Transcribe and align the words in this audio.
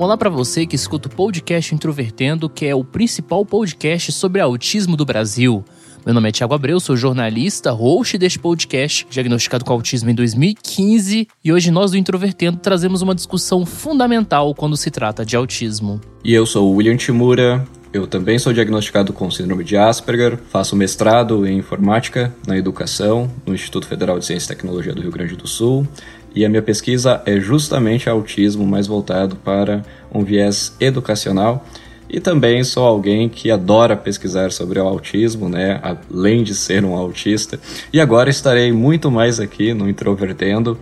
Olá 0.00 0.16
para 0.16 0.30
você 0.30 0.64
que 0.64 0.74
escuta 0.74 1.08
o 1.08 1.12
podcast 1.12 1.74
Introvertendo, 1.74 2.48
que 2.48 2.64
é 2.64 2.74
o 2.74 2.82
principal 2.82 3.44
podcast 3.44 4.10
sobre 4.12 4.40
autismo 4.40 4.96
do 4.96 5.04
Brasil. 5.04 5.62
Meu 6.06 6.14
nome 6.14 6.30
é 6.30 6.32
Thiago 6.32 6.54
Abreu, 6.54 6.80
sou 6.80 6.96
jornalista, 6.96 7.70
host 7.70 8.16
deste 8.16 8.38
podcast, 8.38 9.06
diagnosticado 9.10 9.62
com 9.62 9.74
autismo 9.74 10.08
em 10.08 10.14
2015, 10.14 11.28
e 11.44 11.52
hoje 11.52 11.70
nós 11.70 11.90
do 11.90 11.98
Introvertendo 11.98 12.56
trazemos 12.56 13.02
uma 13.02 13.14
discussão 13.14 13.66
fundamental 13.66 14.54
quando 14.54 14.74
se 14.74 14.90
trata 14.90 15.22
de 15.22 15.36
autismo. 15.36 16.00
E 16.24 16.32
eu 16.32 16.46
sou 16.46 16.72
o 16.72 16.76
William 16.76 16.96
Timura, 16.96 17.62
eu 17.92 18.06
também 18.06 18.38
sou 18.38 18.54
diagnosticado 18.54 19.12
com 19.12 19.30
síndrome 19.30 19.64
de 19.64 19.76
Asperger, 19.76 20.38
faço 20.48 20.74
mestrado 20.74 21.46
em 21.46 21.58
informática 21.58 22.34
na 22.46 22.56
educação 22.56 23.30
no 23.44 23.52
Instituto 23.52 23.86
Federal 23.86 24.18
de 24.18 24.24
Ciência 24.24 24.46
e 24.46 24.56
Tecnologia 24.56 24.94
do 24.94 25.02
Rio 25.02 25.10
Grande 25.10 25.36
do 25.36 25.46
Sul 25.46 25.86
e 26.34 26.44
a 26.44 26.48
minha 26.48 26.62
pesquisa 26.62 27.22
é 27.26 27.40
justamente 27.40 28.08
autismo, 28.08 28.66
mais 28.66 28.86
voltado 28.86 29.36
para 29.36 29.82
um 30.12 30.24
viés 30.24 30.74
educacional. 30.80 31.66
E 32.08 32.18
também 32.18 32.64
sou 32.64 32.84
alguém 32.84 33.28
que 33.28 33.50
adora 33.50 33.96
pesquisar 33.96 34.50
sobre 34.50 34.80
o 34.80 34.86
autismo, 34.86 35.48
né? 35.48 35.80
Além 35.82 36.42
de 36.42 36.54
ser 36.54 36.84
um 36.84 36.96
autista. 36.96 37.58
E 37.92 38.00
agora 38.00 38.28
estarei 38.28 38.72
muito 38.72 39.10
mais 39.10 39.38
aqui 39.38 39.72
no 39.72 39.88
Introvertendo 39.88 40.76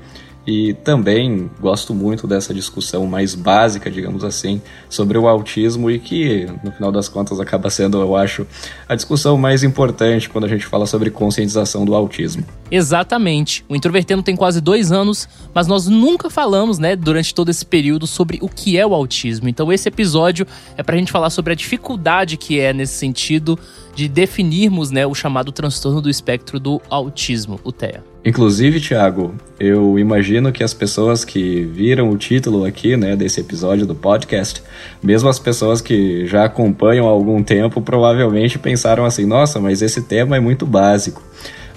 e 0.48 0.72
também 0.72 1.50
gosto 1.60 1.92
muito 1.92 2.27
dessa 2.27 2.54
discussão 2.54 3.06
mais 3.06 3.34
básica, 3.34 3.91
digamos 3.91 4.24
assim, 4.24 4.62
sobre 4.88 5.18
o 5.18 5.28
autismo 5.28 5.91
e 5.91 5.98
que, 5.98 6.46
no 6.64 6.72
final 6.72 6.91
das 6.91 7.06
contas, 7.06 7.38
acaba 7.38 7.68
sendo, 7.68 8.00
eu 8.00 8.16
acho, 8.16 8.46
a 8.88 8.94
discussão 8.94 9.36
mais 9.36 9.62
importante 9.62 10.26
quando 10.26 10.44
a 10.44 10.48
gente 10.48 10.64
fala 10.64 10.86
sobre 10.86 11.10
conscientização 11.10 11.84
do 11.84 11.94
autismo. 11.94 12.44
Exatamente. 12.70 13.62
O 13.69 13.76
Introvertendo 13.76 14.22
tem 14.22 14.34
quase 14.34 14.58
dois 14.62 14.91
anos, 14.91 15.28
mas 15.52 15.66
nós 15.66 15.86
nunca 15.86 16.30
falamos, 16.30 16.78
né, 16.78 16.96
durante 16.96 17.34
todo 17.34 17.50
esse 17.50 17.66
período, 17.66 18.06
sobre 18.06 18.38
o 18.41 18.48
que 18.48 18.78
é 18.78 18.86
o 18.86 18.94
autismo. 18.94 19.50
Então, 19.50 19.70
esse 19.70 19.86
episódio 19.86 20.46
é 20.78 20.82
para 20.82 20.96
a 20.96 20.98
gente 20.98 21.12
falar 21.12 21.28
sobre 21.28 21.52
a 21.52 21.56
dificuldade 21.56 22.38
que 22.38 22.58
é 22.58 22.72
nesse 22.72 22.94
sentido 22.94 23.58
de 23.98 24.08
definirmos, 24.08 24.92
né, 24.92 25.04
o 25.04 25.12
chamado 25.12 25.50
transtorno 25.50 26.00
do 26.00 26.08
espectro 26.08 26.60
do 26.60 26.80
autismo, 26.88 27.58
o 27.64 27.72
TEA. 27.72 28.00
Inclusive, 28.24 28.80
Thiago, 28.80 29.34
eu 29.58 29.98
imagino 29.98 30.52
que 30.52 30.62
as 30.62 30.72
pessoas 30.72 31.24
que 31.24 31.64
viram 31.64 32.08
o 32.08 32.16
título 32.16 32.64
aqui, 32.64 32.96
né, 32.96 33.16
desse 33.16 33.41
episódio 33.41 33.84
do 33.84 33.96
podcast, 33.96 34.62
mesmo 35.02 35.28
as 35.28 35.41
pessoas 35.41 35.80
que 35.80 36.24
já 36.26 36.44
acompanham 36.44 37.08
há 37.08 37.10
algum 37.10 37.42
tempo, 37.42 37.80
provavelmente 37.80 38.56
pensaram 38.56 39.04
assim: 39.04 39.26
nossa, 39.26 39.58
mas 39.58 39.82
esse 39.82 40.02
tema 40.02 40.36
é 40.36 40.41
muito 40.41 40.64
básico. 40.64 41.20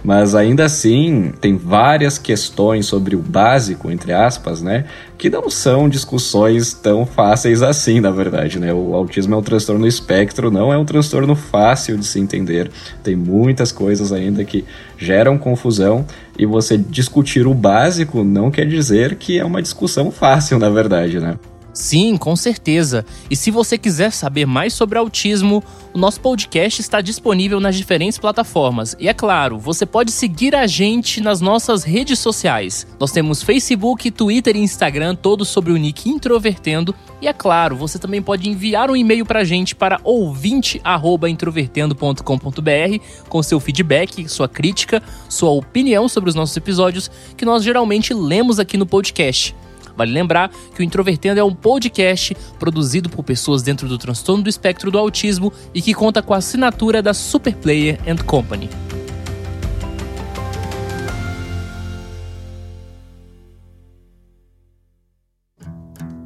Mas 0.03 0.33
ainda 0.33 0.65
assim, 0.65 1.31
tem 1.39 1.55
várias 1.55 2.17
questões 2.17 2.85
sobre 2.87 3.15
o 3.15 3.19
básico, 3.19 3.91
entre 3.91 4.11
aspas, 4.11 4.61
né? 4.61 4.85
Que 5.17 5.29
não 5.29 5.49
são 5.49 5.87
discussões 5.87 6.73
tão 6.73 7.05
fáceis 7.05 7.61
assim, 7.61 7.99
na 7.99 8.09
verdade, 8.09 8.59
né? 8.59 8.73
O 8.73 8.95
autismo 8.95 9.35
é 9.35 9.37
um 9.37 9.41
transtorno 9.43 9.85
espectro, 9.85 10.49
não 10.49 10.73
é 10.73 10.77
um 10.77 10.85
transtorno 10.85 11.35
fácil 11.35 11.97
de 11.97 12.05
se 12.05 12.19
entender. 12.19 12.71
Tem 13.03 13.15
muitas 13.15 13.71
coisas 13.71 14.11
ainda 14.11 14.43
que 14.43 14.65
geram 14.97 15.37
confusão 15.37 16.05
e 16.37 16.45
você 16.45 16.77
discutir 16.77 17.45
o 17.45 17.53
básico 17.53 18.23
não 18.23 18.49
quer 18.49 18.65
dizer 18.65 19.15
que 19.15 19.37
é 19.37 19.45
uma 19.45 19.61
discussão 19.61 20.11
fácil, 20.11 20.57
na 20.57 20.69
verdade, 20.69 21.19
né? 21.19 21.35
Sim, 21.81 22.15
com 22.15 22.35
certeza. 22.35 23.03
E 23.27 23.35
se 23.35 23.49
você 23.49 23.75
quiser 23.75 24.11
saber 24.11 24.45
mais 24.45 24.71
sobre 24.71 24.99
autismo, 24.99 25.63
o 25.91 25.97
nosso 25.97 26.21
podcast 26.21 26.79
está 26.79 27.01
disponível 27.01 27.59
nas 27.59 27.75
diferentes 27.75 28.19
plataformas. 28.19 28.95
E 28.99 29.09
é 29.09 29.15
claro, 29.15 29.57
você 29.57 29.83
pode 29.83 30.11
seguir 30.11 30.53
a 30.53 30.67
gente 30.67 31.19
nas 31.19 31.41
nossas 31.41 31.83
redes 31.83 32.19
sociais. 32.19 32.85
Nós 32.99 33.11
temos 33.11 33.41
Facebook, 33.41 34.11
Twitter 34.11 34.55
e 34.55 34.59
Instagram, 34.59 35.15
todos 35.15 35.47
sobre 35.47 35.71
o 35.71 35.77
nick 35.77 36.07
Introvertendo. 36.07 36.93
E 37.19 37.27
é 37.27 37.33
claro, 37.33 37.75
você 37.75 37.97
também 37.97 38.21
pode 38.21 38.47
enviar 38.47 38.91
um 38.91 38.95
e-mail 38.95 39.25
para 39.25 39.39
a 39.39 39.43
gente 39.43 39.73
para 39.73 39.99
ouvinte@introvertendo.com.br 40.03 43.03
com 43.27 43.41
seu 43.41 43.59
feedback, 43.59 44.29
sua 44.29 44.47
crítica, 44.47 45.01
sua 45.27 45.49
opinião 45.49 46.07
sobre 46.07 46.29
os 46.29 46.35
nossos 46.35 46.55
episódios, 46.55 47.09
que 47.35 47.43
nós 47.43 47.63
geralmente 47.63 48.13
lemos 48.13 48.59
aqui 48.59 48.77
no 48.77 48.85
podcast. 48.85 49.55
Vale 49.95 50.11
lembrar 50.11 50.49
que 50.75 50.81
o 50.81 50.83
Introvertendo 50.83 51.39
é 51.39 51.43
um 51.43 51.53
podcast 51.53 52.35
produzido 52.59 53.09
por 53.09 53.23
pessoas 53.23 53.61
dentro 53.61 53.87
do 53.87 53.97
transtorno 53.97 54.43
do 54.43 54.49
espectro 54.49 54.91
do 54.91 54.97
autismo 54.97 55.51
e 55.73 55.81
que 55.81 55.93
conta 55.93 56.21
com 56.21 56.33
a 56.33 56.37
assinatura 56.37 57.01
da 57.01 57.13
Superplayer 57.13 57.99
and 58.07 58.23
Company. 58.25 58.69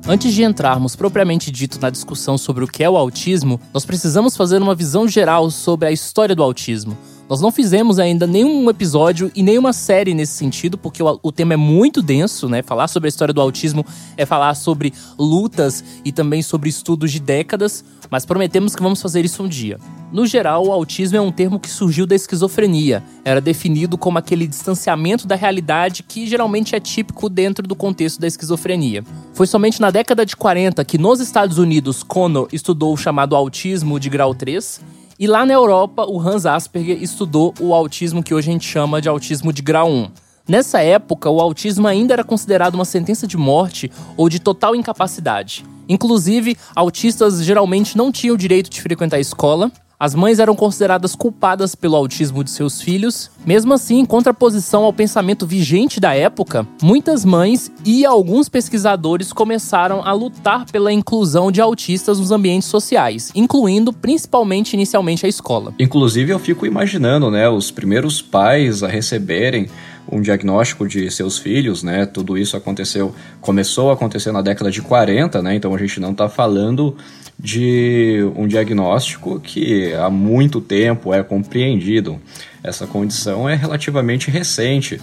Antes 0.07 0.35
de 0.35 0.43
entrarmos 0.43 0.95
propriamente 0.95 1.49
dito 1.49 1.79
na 1.81 1.89
discussão 1.89 2.37
sobre 2.37 2.63
o 2.63 2.67
que 2.67 2.83
é 2.83 2.89
o 2.89 2.95
autismo, 2.95 3.59
nós 3.73 3.85
precisamos 3.85 4.37
fazer 4.37 4.61
uma 4.61 4.75
visão 4.75 5.07
geral 5.07 5.49
sobre 5.49 5.87
a 5.87 5.91
história 5.91 6.35
do 6.35 6.43
autismo. 6.43 6.95
Nós 7.27 7.41
não 7.41 7.51
fizemos 7.51 7.97
ainda 7.97 8.27
nenhum 8.27 8.69
episódio 8.69 9.31
e 9.35 9.41
nenhuma 9.41 9.73
série 9.73 10.13
nesse 10.13 10.33
sentido, 10.33 10.77
porque 10.77 11.01
o, 11.01 11.19
o, 11.23 11.31
tema 11.31 11.55
é 11.55 11.57
muito 11.57 11.99
denso, 11.99 12.47
né? 12.47 12.61
Falar 12.61 12.87
sobre 12.87 13.07
a 13.07 13.09
história 13.09 13.33
do 13.33 13.41
autismo 13.41 13.83
é 14.15 14.27
falar 14.27 14.53
sobre 14.53 14.93
lutas 15.17 15.83
e 16.03 16.11
também 16.11 16.43
sobre 16.43 16.69
estudos 16.69 17.11
de 17.11 17.19
décadas, 17.19 17.83
mas 18.11 18.27
prometemos 18.27 18.75
que 18.75 18.83
vamos 18.83 19.01
fazer 19.01 19.25
isso 19.25 19.41
um 19.41 19.47
dia. 19.47 19.79
No 20.11 20.27
geral, 20.27 20.67
o 20.67 20.71
autismo 20.71 21.17
é 21.17 21.21
um 21.21 21.31
termo 21.31 21.59
que 21.59 21.67
surgiu 21.67 22.05
da 22.05 22.13
esquizofrenia. 22.13 23.03
Era 23.25 23.41
definido 23.41 23.97
como 23.97 24.19
aquele 24.19 24.45
distanciamento 24.45 25.25
da 25.25 25.35
realidade 25.35 26.03
que 26.03 26.27
geralmente 26.27 26.75
é 26.75 26.79
típico 26.79 27.27
dentro 27.27 27.67
do 27.67 27.75
contexto 27.75 28.21
da 28.21 28.27
esquizofrenia. 28.27 29.03
Foi 29.33 29.47
somente 29.47 29.81
na 29.81 29.89
década 29.89 30.27
de 30.27 30.35
40 30.35 30.85
que 30.85 30.99
nos 30.99 31.19
Estados 31.19 31.57
Unidos 31.57 32.03
Conor 32.03 32.47
estudou 32.53 32.93
o 32.93 32.97
chamado 32.97 33.35
autismo 33.35 33.99
de 33.99 34.09
grau 34.09 34.35
3 34.35 34.79
e 35.17 35.27
lá 35.27 35.45
na 35.45 35.53
Europa, 35.53 36.05
o 36.05 36.19
Hans 36.19 36.45
Asperger 36.45 37.01
estudou 37.01 37.53
o 37.59 37.73
autismo 37.73 38.21
que 38.21 38.33
hoje 38.33 38.49
a 38.49 38.53
gente 38.53 38.67
chama 38.67 39.01
de 39.01 39.07
autismo 39.07 39.53
de 39.53 39.61
grau 39.61 39.89
1. 39.89 40.11
Nessa 40.47 40.81
época, 40.81 41.29
o 41.29 41.39
autismo 41.39 41.87
ainda 41.87 42.13
era 42.13 42.23
considerado 42.23 42.75
uma 42.75 42.83
sentença 42.83 43.25
de 43.25 43.37
morte 43.37 43.89
ou 44.17 44.27
de 44.27 44.39
total 44.39 44.75
incapacidade. 44.75 45.65
Inclusive, 45.87 46.57
autistas 46.75 47.43
geralmente 47.43 47.97
não 47.97 48.11
tinham 48.11 48.35
o 48.35 48.37
direito 48.37 48.69
de 48.69 48.81
frequentar 48.81 49.17
a 49.17 49.21
escola 49.21 49.71
as 50.05 50.13
mães 50.13 50.37
eram 50.37 50.55
consideradas 50.55 51.15
culpadas 51.15 51.73
pelo 51.73 51.95
autismo 51.95 52.43
de 52.43 52.51
seus 52.51 52.79
filhos. 52.79 53.31
Mesmo 53.43 53.73
assim, 53.73 53.97
em 53.97 54.05
contraposição 54.05 54.83
ao 54.83 54.93
pensamento 54.93 55.47
vigente 55.47 55.99
da 55.99 56.13
época, 56.13 56.67
muitas 56.79 57.25
mães 57.25 57.71
e 57.83 58.05
alguns 58.05 58.47
pesquisadores 58.47 59.33
começaram 59.33 60.05
a 60.05 60.13
lutar 60.13 60.67
pela 60.71 60.93
inclusão 60.93 61.51
de 61.51 61.59
autistas 61.59 62.19
nos 62.19 62.29
ambientes 62.29 62.67
sociais, 62.67 63.31
incluindo 63.33 63.91
principalmente 63.91 64.73
inicialmente 64.75 65.25
a 65.25 65.29
escola. 65.29 65.73
Inclusive, 65.79 66.31
eu 66.31 66.37
fico 66.37 66.67
imaginando, 66.67 67.31
né, 67.31 67.49
os 67.49 67.71
primeiros 67.71 68.21
pais 68.21 68.83
a 68.83 68.87
receberem 68.87 69.67
um 70.07 70.21
diagnóstico 70.21 70.87
de 70.87 71.09
seus 71.09 71.39
filhos, 71.39 71.81
né? 71.81 72.05
Tudo 72.05 72.37
isso 72.37 72.55
aconteceu, 72.55 73.11
começou 73.41 73.89
a 73.89 73.93
acontecer 73.93 74.31
na 74.31 74.43
década 74.43 74.69
de 74.69 74.83
40, 74.83 75.41
né? 75.41 75.55
Então 75.55 75.73
a 75.73 75.79
gente 75.79 75.99
não 75.99 76.11
está 76.11 76.29
falando 76.29 76.95
de 77.37 78.19
um 78.35 78.47
diagnóstico 78.47 79.39
que 79.39 79.93
há 79.93 80.09
muito 80.09 80.61
tempo 80.61 81.13
é 81.13 81.21
compreendido. 81.21 82.19
Essa 82.63 82.87
condição 82.87 83.47
é 83.47 83.55
relativamente 83.55 84.31
recente 84.31 84.99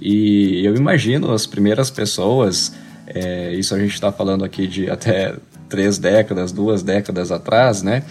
e 0.00 0.64
eu 0.64 0.74
imagino 0.74 1.30
as 1.32 1.46
primeiras 1.46 1.90
pessoas, 1.90 2.74
é, 3.06 3.54
isso 3.54 3.74
a 3.74 3.78
gente 3.78 3.94
está 3.94 4.10
falando 4.10 4.44
aqui 4.44 4.66
de 4.66 4.90
até 4.90 5.36
três 5.68 5.96
décadas, 5.96 6.50
duas 6.52 6.82
décadas 6.82 7.30
atrás, 7.30 7.82
né? 7.82 8.02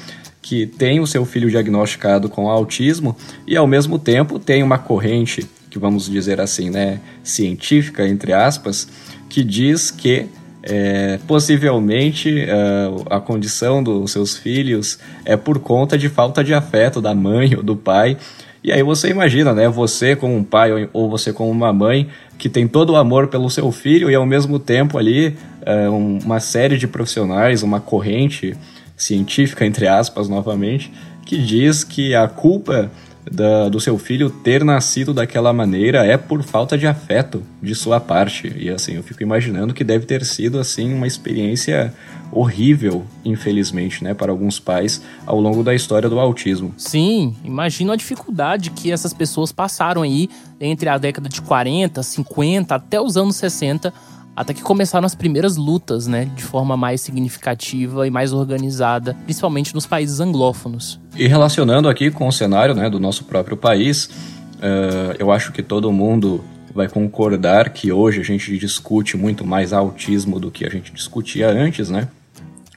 Que 0.41 0.65
tem 0.65 0.99
o 0.99 1.05
seu 1.05 1.25
filho 1.25 1.49
diagnosticado 1.49 2.29
com 2.29 2.49
autismo 2.49 3.15
e 3.45 3.55
ao 3.57 3.67
mesmo 3.67 3.99
tempo 3.99 4.39
tem 4.39 4.63
uma 4.63 4.77
corrente, 4.77 5.45
que 5.69 5.77
vamos 5.77 6.09
dizer 6.09 6.41
assim, 6.41 6.69
né, 6.69 6.99
científica, 7.23 8.07
entre 8.07 8.33
aspas, 8.33 8.87
que 9.29 9.43
diz 9.43 9.91
que 9.91 10.27
é, 10.63 11.19
possivelmente 11.27 12.45
uh, 12.45 13.05
a 13.09 13.19
condição 13.19 13.81
dos 13.81 14.11
seus 14.11 14.37
filhos 14.37 14.99
é 15.25 15.35
por 15.35 15.59
conta 15.59 15.97
de 15.97 16.07
falta 16.07 16.43
de 16.43 16.53
afeto 16.53 17.01
da 17.01 17.15
mãe 17.15 17.55
ou 17.55 17.63
do 17.63 17.75
pai. 17.75 18.17
E 18.63 18.71
aí 18.71 18.83
você 18.83 19.09
imagina, 19.09 19.53
né? 19.53 19.67
Você 19.67 20.15
como 20.15 20.35
um 20.35 20.43
pai 20.43 20.87
ou 20.93 21.09
você 21.09 21.33
como 21.33 21.49
uma 21.49 21.73
mãe 21.73 22.07
que 22.37 22.47
tem 22.47 22.67
todo 22.67 22.91
o 22.91 22.95
amor 22.95 23.27
pelo 23.27 23.49
seu 23.49 23.71
filho 23.71 24.09
e 24.09 24.15
ao 24.15 24.25
mesmo 24.25 24.59
tempo 24.59 24.99
ali 24.99 25.35
uh, 25.61 25.91
uma 25.91 26.39
série 26.39 26.77
de 26.77 26.87
profissionais, 26.87 27.63
uma 27.63 27.79
corrente 27.79 28.55
científica, 28.95 29.65
entre 29.65 29.87
aspas, 29.87 30.29
novamente, 30.29 30.93
que 31.25 31.37
diz 31.37 31.83
que 31.83 32.13
a 32.13 32.27
culpa 32.27 32.91
da, 33.31 33.69
do 33.69 33.79
seu 33.79 33.97
filho 33.97 34.29
ter 34.29 34.63
nascido 34.63 35.13
daquela 35.13 35.53
maneira 35.53 36.05
é 36.05 36.17
por 36.17 36.43
falta 36.43 36.77
de 36.77 36.85
afeto 36.85 37.41
de 37.61 37.73
sua 37.73 37.99
parte. 37.99 38.53
E 38.57 38.69
assim, 38.69 38.95
eu 38.95 39.03
fico 39.03 39.23
imaginando 39.23 39.73
que 39.73 39.83
deve 39.83 40.05
ter 40.05 40.25
sido 40.25 40.59
assim 40.59 40.93
uma 40.93 41.07
experiência 41.07 41.93
horrível, 42.31 43.05
infelizmente, 43.23 44.03
né, 44.03 44.13
para 44.13 44.31
alguns 44.31 44.59
pais 44.59 45.01
ao 45.25 45.39
longo 45.39 45.63
da 45.63 45.73
história 45.73 46.09
do 46.09 46.19
autismo. 46.19 46.73
Sim, 46.77 47.35
imagino 47.43 47.91
a 47.91 47.95
dificuldade 47.95 48.71
que 48.71 48.91
essas 48.91 49.13
pessoas 49.13 49.51
passaram 49.51 50.01
aí 50.01 50.29
entre 50.59 50.89
a 50.89 50.97
década 50.97 51.27
de 51.27 51.41
40, 51.41 52.03
50 52.03 52.75
até 52.75 53.01
os 53.01 53.17
anos 53.17 53.35
60 53.37 53.93
até 54.35 54.53
que 54.53 54.61
começaram 54.61 55.05
as 55.05 55.15
primeiras 55.15 55.57
lutas, 55.57 56.07
né, 56.07 56.25
de 56.35 56.43
forma 56.43 56.77
mais 56.77 57.01
significativa 57.01 58.07
e 58.07 58.09
mais 58.09 58.33
organizada, 58.33 59.15
principalmente 59.25 59.73
nos 59.73 59.85
países 59.85 60.19
anglófonos. 60.19 60.99
E 61.15 61.27
relacionando 61.27 61.89
aqui 61.89 62.09
com 62.09 62.27
o 62.27 62.31
cenário, 62.31 62.73
né, 62.73 62.89
do 62.89 62.99
nosso 62.99 63.25
próprio 63.25 63.57
país, 63.57 64.05
uh, 64.05 65.15
eu 65.19 65.31
acho 65.31 65.51
que 65.51 65.61
todo 65.61 65.91
mundo 65.91 66.43
vai 66.73 66.87
concordar 66.87 67.69
que 67.71 67.91
hoje 67.91 68.21
a 68.21 68.23
gente 68.23 68.57
discute 68.57 69.17
muito 69.17 69.45
mais 69.45 69.73
autismo 69.73 70.39
do 70.39 70.49
que 70.49 70.65
a 70.65 70.69
gente 70.69 70.93
discutia 70.93 71.49
antes, 71.49 71.89
né? 71.89 72.07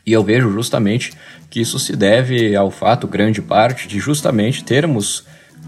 E 0.05 0.12
eu 0.12 0.23
vejo 0.23 0.53
justamente 0.53 1.12
que 1.49 1.61
isso 1.61 1.79
se 1.79 1.95
deve 1.97 2.55
ao 2.56 2.71
fato, 2.71 3.06
grande 3.06 3.41
parte, 3.41 3.89
de 3.89 3.99
justamente 3.99 4.65
termos 4.65 5.25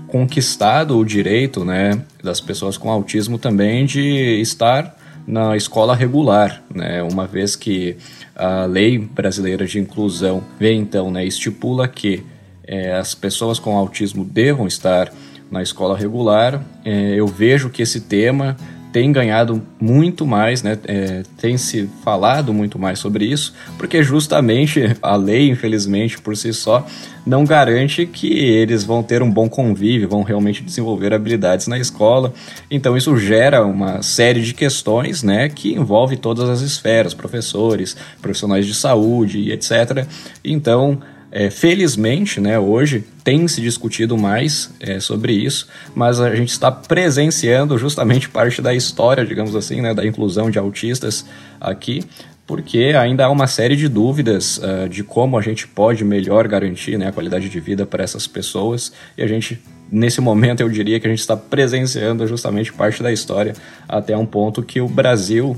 conquistado 0.08 0.98
o 0.98 1.04
direito, 1.04 1.64
né, 1.64 2.02
das 2.22 2.40
pessoas 2.40 2.76
com 2.76 2.90
autismo 2.90 3.38
também 3.38 3.86
de 3.86 4.40
estar 4.40 4.94
na 5.26 5.56
escola 5.56 5.94
regular, 5.94 6.62
né? 6.72 7.02
Uma 7.02 7.26
vez 7.26 7.56
que 7.56 7.96
a 8.34 8.64
lei 8.64 8.98
brasileira 8.98 9.66
de 9.66 9.78
inclusão 9.78 10.42
vê 10.58 10.72
então, 10.72 11.10
né, 11.10 11.24
estipula 11.24 11.88
que 11.88 12.22
é, 12.66 12.92
as 12.94 13.14
pessoas 13.14 13.58
com 13.58 13.76
autismo 13.76 14.24
devam 14.24 14.66
estar 14.66 15.12
na 15.50 15.62
escola 15.62 15.96
regular. 15.96 16.62
É, 16.84 17.14
eu 17.14 17.26
vejo 17.26 17.70
que 17.70 17.82
esse 17.82 18.02
tema 18.02 18.56
tem 18.92 19.12
ganhado 19.12 19.62
muito 19.80 20.26
mais, 20.26 20.62
né? 20.62 20.78
É, 20.86 21.22
tem 21.38 21.58
se 21.58 21.88
falado 22.02 22.52
muito 22.52 22.78
mais 22.78 22.98
sobre 22.98 23.24
isso, 23.26 23.52
porque 23.76 24.02
justamente 24.02 24.96
a 25.02 25.16
lei, 25.16 25.50
infelizmente, 25.50 26.20
por 26.20 26.36
si 26.36 26.52
só, 26.52 26.86
não 27.26 27.44
garante 27.44 28.06
que 28.06 28.28
eles 28.28 28.84
vão 28.84 29.02
ter 29.02 29.22
um 29.22 29.30
bom 29.30 29.48
convívio, 29.48 30.08
vão 30.08 30.22
realmente 30.22 30.62
desenvolver 30.62 31.12
habilidades 31.12 31.66
na 31.66 31.78
escola. 31.78 32.32
Então 32.70 32.96
isso 32.96 33.16
gera 33.16 33.64
uma 33.64 34.02
série 34.02 34.40
de 34.40 34.54
questões, 34.54 35.22
né, 35.22 35.48
que 35.48 35.74
envolve 35.74 36.16
todas 36.16 36.48
as 36.48 36.60
esferas, 36.60 37.12
professores, 37.14 37.96
profissionais 38.22 38.64
de 38.64 38.74
saúde 38.74 39.38
e 39.38 39.52
etc. 39.52 40.06
Então 40.44 41.00
é, 41.30 41.50
felizmente, 41.50 42.40
né, 42.40 42.58
hoje 42.58 43.04
tem 43.24 43.46
se 43.48 43.60
discutido 43.60 44.16
mais 44.16 44.70
é, 44.80 45.00
sobre 45.00 45.32
isso, 45.32 45.68
mas 45.94 46.20
a 46.20 46.34
gente 46.34 46.50
está 46.50 46.70
presenciando 46.70 47.76
justamente 47.76 48.28
parte 48.30 48.62
da 48.62 48.74
história, 48.74 49.24
digamos 49.24 49.54
assim, 49.56 49.80
né, 49.80 49.92
da 49.92 50.06
inclusão 50.06 50.50
de 50.50 50.58
autistas 50.58 51.26
aqui, 51.60 52.02
porque 52.46 52.94
ainda 52.98 53.24
há 53.24 53.30
uma 53.30 53.48
série 53.48 53.74
de 53.74 53.88
dúvidas 53.88 54.58
uh, 54.58 54.88
de 54.88 55.02
como 55.02 55.36
a 55.36 55.42
gente 55.42 55.66
pode 55.66 56.04
melhor 56.04 56.46
garantir 56.46 56.96
né, 56.96 57.08
a 57.08 57.12
qualidade 57.12 57.48
de 57.48 57.58
vida 57.58 57.84
para 57.84 58.04
essas 58.04 58.28
pessoas, 58.28 58.92
e 59.18 59.22
a 59.22 59.26
gente, 59.26 59.60
nesse 59.90 60.20
momento, 60.20 60.60
eu 60.60 60.68
diria 60.68 61.00
que 61.00 61.08
a 61.08 61.10
gente 61.10 61.18
está 61.18 61.36
presenciando 61.36 62.24
justamente 62.26 62.72
parte 62.72 63.02
da 63.02 63.12
história, 63.12 63.52
até 63.88 64.16
um 64.16 64.24
ponto 64.24 64.62
que 64.62 64.80
o 64.80 64.88
Brasil 64.88 65.56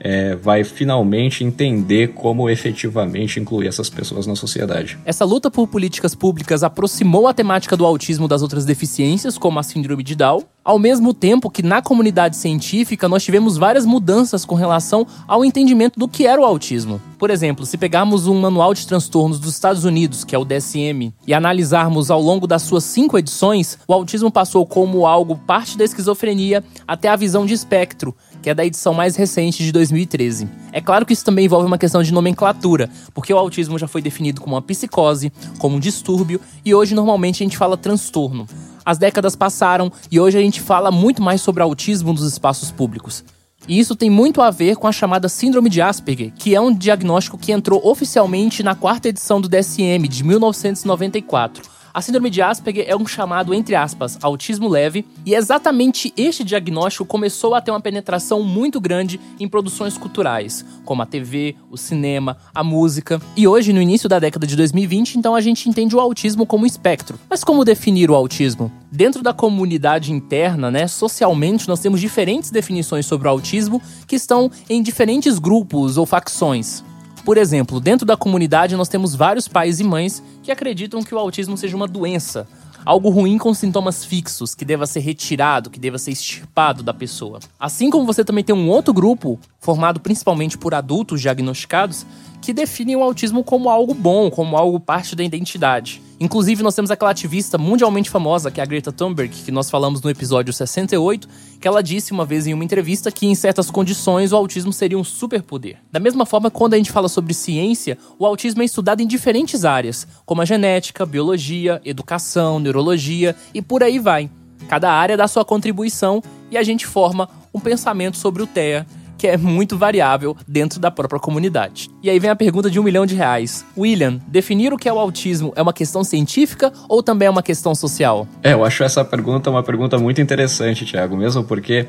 é, 0.00 0.36
vai 0.36 0.64
finalmente 0.64 1.44
entender 1.44 2.08
como 2.08 2.48
efetivamente 2.48 3.40
incluir 3.40 3.68
essas 3.68 3.90
pessoas 3.90 4.26
na 4.26 4.36
sociedade. 4.36 4.98
Essa 5.04 5.24
luta 5.24 5.50
por 5.50 5.66
políticas 5.66 6.14
públicas 6.14 6.62
aproximou 6.62 7.26
a 7.26 7.34
temática 7.34 7.76
do 7.76 7.84
autismo 7.84 8.28
das 8.28 8.42
outras 8.42 8.64
deficiências, 8.64 9.36
como 9.36 9.58
a 9.58 9.62
síndrome 9.62 10.02
de 10.02 10.14
Down, 10.14 10.44
ao 10.68 10.78
mesmo 10.78 11.14
tempo 11.14 11.50
que 11.50 11.62
na 11.62 11.80
comunidade 11.80 12.36
científica 12.36 13.08
nós 13.08 13.24
tivemos 13.24 13.56
várias 13.56 13.86
mudanças 13.86 14.44
com 14.44 14.54
relação 14.54 15.06
ao 15.26 15.42
entendimento 15.42 15.98
do 15.98 16.06
que 16.06 16.26
era 16.26 16.38
o 16.38 16.44
autismo. 16.44 17.00
Por 17.18 17.30
exemplo, 17.30 17.64
se 17.64 17.78
pegarmos 17.78 18.26
um 18.26 18.38
manual 18.38 18.74
de 18.74 18.86
transtornos 18.86 19.40
dos 19.40 19.54
Estados 19.54 19.84
Unidos, 19.84 20.24
que 20.24 20.34
é 20.34 20.38
o 20.38 20.44
DSM, 20.44 21.12
e 21.26 21.32
analisarmos 21.32 22.10
ao 22.10 22.20
longo 22.20 22.46
das 22.46 22.62
suas 22.62 22.84
cinco 22.84 23.18
edições, 23.18 23.78
o 23.88 23.94
autismo 23.94 24.30
passou 24.30 24.66
como 24.66 25.06
algo 25.06 25.36
parte 25.36 25.78
da 25.78 25.84
esquizofrenia 25.84 26.62
até 26.86 27.08
a 27.08 27.16
visão 27.16 27.46
de 27.46 27.54
espectro, 27.54 28.14
que 28.42 28.50
é 28.50 28.54
da 28.54 28.64
edição 28.64 28.94
mais 28.94 29.16
recente 29.16 29.62
de 29.62 29.72
2013. 29.72 30.48
É 30.72 30.80
claro 30.80 31.04
que 31.04 31.12
isso 31.12 31.24
também 31.24 31.44
envolve 31.44 31.66
uma 31.66 31.78
questão 31.78 32.02
de 32.02 32.12
nomenclatura, 32.12 32.90
porque 33.14 33.32
o 33.32 33.38
autismo 33.38 33.78
já 33.78 33.88
foi 33.88 34.02
definido 34.02 34.40
como 34.40 34.54
uma 34.54 34.62
psicose, 34.62 35.32
como 35.58 35.76
um 35.76 35.80
distúrbio, 35.80 36.40
e 36.64 36.74
hoje 36.74 36.94
normalmente 36.94 37.42
a 37.42 37.46
gente 37.46 37.56
fala 37.56 37.76
transtorno. 37.76 38.46
As 38.84 38.98
décadas 38.98 39.36
passaram 39.36 39.92
e 40.10 40.18
hoje 40.18 40.38
a 40.38 40.40
gente 40.40 40.60
fala 40.60 40.90
muito 40.90 41.22
mais 41.22 41.40
sobre 41.40 41.62
autismo 41.62 42.12
nos 42.12 42.22
espaços 42.22 42.70
públicos. 42.70 43.24
E 43.66 43.78
isso 43.78 43.96
tem 43.96 44.08
muito 44.08 44.40
a 44.40 44.50
ver 44.50 44.76
com 44.76 44.86
a 44.86 44.92
chamada 44.92 45.28
Síndrome 45.28 45.68
de 45.68 45.82
Asperger, 45.82 46.32
que 46.34 46.54
é 46.54 46.60
um 46.60 46.74
diagnóstico 46.74 47.36
que 47.36 47.52
entrou 47.52 47.86
oficialmente 47.86 48.62
na 48.62 48.74
quarta 48.74 49.08
edição 49.08 49.40
do 49.40 49.48
DSM 49.48 50.08
de 50.08 50.24
1994 50.24 51.77
a 51.92 52.00
síndrome 52.00 52.30
de 52.30 52.42
Asperger 52.42 52.84
é 52.88 52.96
um 52.96 53.06
chamado, 53.06 53.54
entre 53.54 53.74
aspas, 53.74 54.18
autismo 54.22 54.68
leve, 54.68 55.04
e 55.24 55.34
exatamente 55.34 56.12
este 56.16 56.44
diagnóstico 56.44 57.04
começou 57.04 57.54
a 57.54 57.60
ter 57.60 57.70
uma 57.70 57.80
penetração 57.80 58.42
muito 58.42 58.80
grande 58.80 59.18
em 59.40 59.48
produções 59.48 59.96
culturais, 59.96 60.64
como 60.84 61.02
a 61.02 61.06
TV, 61.06 61.56
o 61.70 61.76
cinema, 61.76 62.36
a 62.54 62.62
música. 62.62 63.20
E 63.36 63.46
hoje, 63.46 63.72
no 63.72 63.80
início 63.80 64.08
da 64.08 64.18
década 64.18 64.46
de 64.46 64.56
2020, 64.56 65.16
então 65.16 65.34
a 65.34 65.40
gente 65.40 65.68
entende 65.68 65.96
o 65.96 66.00
autismo 66.00 66.46
como 66.46 66.66
espectro. 66.66 67.18
Mas 67.28 67.42
como 67.42 67.64
definir 67.64 68.10
o 68.10 68.14
autismo? 68.14 68.70
Dentro 68.90 69.22
da 69.22 69.32
comunidade 69.32 70.12
interna, 70.12 70.70
né, 70.70 70.86
socialmente, 70.86 71.68
nós 71.68 71.80
temos 71.80 72.00
diferentes 72.00 72.50
definições 72.50 73.06
sobre 73.06 73.28
o 73.28 73.30
autismo 73.30 73.82
que 74.06 74.16
estão 74.16 74.50
em 74.68 74.82
diferentes 74.82 75.38
grupos 75.38 75.96
ou 75.98 76.06
facções. 76.06 76.82
Por 77.28 77.36
exemplo, 77.36 77.78
dentro 77.78 78.06
da 78.06 78.16
comunidade 78.16 78.74
nós 78.74 78.88
temos 78.88 79.14
vários 79.14 79.46
pais 79.46 79.80
e 79.80 79.84
mães 79.84 80.22
que 80.42 80.50
acreditam 80.50 81.02
que 81.02 81.14
o 81.14 81.18
autismo 81.18 81.58
seja 81.58 81.76
uma 81.76 81.86
doença, 81.86 82.48
algo 82.86 83.10
ruim 83.10 83.36
com 83.36 83.52
sintomas 83.52 84.02
fixos, 84.02 84.54
que 84.54 84.64
deva 84.64 84.86
ser 84.86 85.00
retirado, 85.00 85.68
que 85.68 85.78
deva 85.78 85.98
ser 85.98 86.12
extirpado 86.12 86.82
da 86.82 86.94
pessoa. 86.94 87.38
Assim 87.60 87.90
como 87.90 88.06
você 88.06 88.24
também 88.24 88.42
tem 88.42 88.56
um 88.56 88.70
outro 88.70 88.94
grupo, 88.94 89.38
formado 89.60 90.00
principalmente 90.00 90.56
por 90.56 90.72
adultos 90.72 91.20
diagnosticados, 91.20 92.06
que 92.40 92.52
definem 92.52 92.96
o 92.96 93.02
autismo 93.02 93.42
como 93.44 93.68
algo 93.68 93.94
bom, 93.94 94.30
como 94.30 94.56
algo 94.56 94.78
parte 94.78 95.14
da 95.14 95.24
identidade. 95.24 96.02
Inclusive, 96.20 96.64
nós 96.64 96.74
temos 96.74 96.90
aquela 96.90 97.12
ativista 97.12 97.56
mundialmente 97.56 98.10
famosa, 98.10 98.50
que 98.50 98.60
é 98.60 98.62
a 98.62 98.66
Greta 98.66 98.90
Thunberg, 98.90 99.32
que 99.32 99.52
nós 99.52 99.70
falamos 99.70 100.02
no 100.02 100.10
episódio 100.10 100.52
68, 100.52 101.28
que 101.60 101.68
ela 101.68 101.80
disse 101.80 102.10
uma 102.10 102.24
vez 102.24 102.46
em 102.46 102.54
uma 102.54 102.64
entrevista 102.64 103.12
que, 103.12 103.26
em 103.26 103.34
certas 103.36 103.70
condições, 103.70 104.32
o 104.32 104.36
autismo 104.36 104.72
seria 104.72 104.98
um 104.98 105.04
superpoder. 105.04 105.78
Da 105.92 106.00
mesma 106.00 106.26
forma, 106.26 106.50
quando 106.50 106.74
a 106.74 106.76
gente 106.76 106.90
fala 106.90 107.08
sobre 107.08 107.32
ciência, 107.32 107.96
o 108.18 108.26
autismo 108.26 108.62
é 108.62 108.64
estudado 108.64 109.00
em 109.00 109.06
diferentes 109.06 109.64
áreas, 109.64 110.08
como 110.26 110.42
a 110.42 110.44
genética, 110.44 111.06
biologia, 111.06 111.80
educação, 111.84 112.58
neurologia 112.58 113.36
e 113.54 113.62
por 113.62 113.84
aí 113.84 114.00
vai. 114.00 114.28
Cada 114.68 114.90
área 114.90 115.16
dá 115.16 115.28
sua 115.28 115.44
contribuição 115.44 116.20
e 116.50 116.58
a 116.58 116.64
gente 116.64 116.84
forma 116.84 117.28
um 117.54 117.60
pensamento 117.60 118.16
sobre 118.16 118.42
o 118.42 118.46
TEA, 118.46 118.84
que 119.18 119.26
é 119.26 119.36
muito 119.36 119.76
variável 119.76 120.36
dentro 120.46 120.78
da 120.78 120.90
própria 120.90 121.20
comunidade. 121.20 121.90
E 122.02 122.08
aí 122.08 122.18
vem 122.18 122.30
a 122.30 122.36
pergunta 122.36 122.70
de 122.70 122.78
um 122.78 122.82
milhão 122.82 123.04
de 123.04 123.16
reais. 123.16 123.66
William, 123.76 124.20
definir 124.28 124.72
o 124.72 124.78
que 124.78 124.88
é 124.88 124.92
o 124.92 124.98
autismo 124.98 125.52
é 125.56 125.60
uma 125.60 125.72
questão 125.72 126.04
científica 126.04 126.72
ou 126.88 127.02
também 127.02 127.26
é 127.26 127.30
uma 127.30 127.42
questão 127.42 127.74
social? 127.74 128.26
É, 128.42 128.52
eu 128.52 128.64
acho 128.64 128.84
essa 128.84 129.04
pergunta 129.04 129.50
uma 129.50 129.62
pergunta 129.62 129.98
muito 129.98 130.20
interessante, 130.20 130.86
Thiago, 130.86 131.16
mesmo 131.16 131.42
porque 131.42 131.86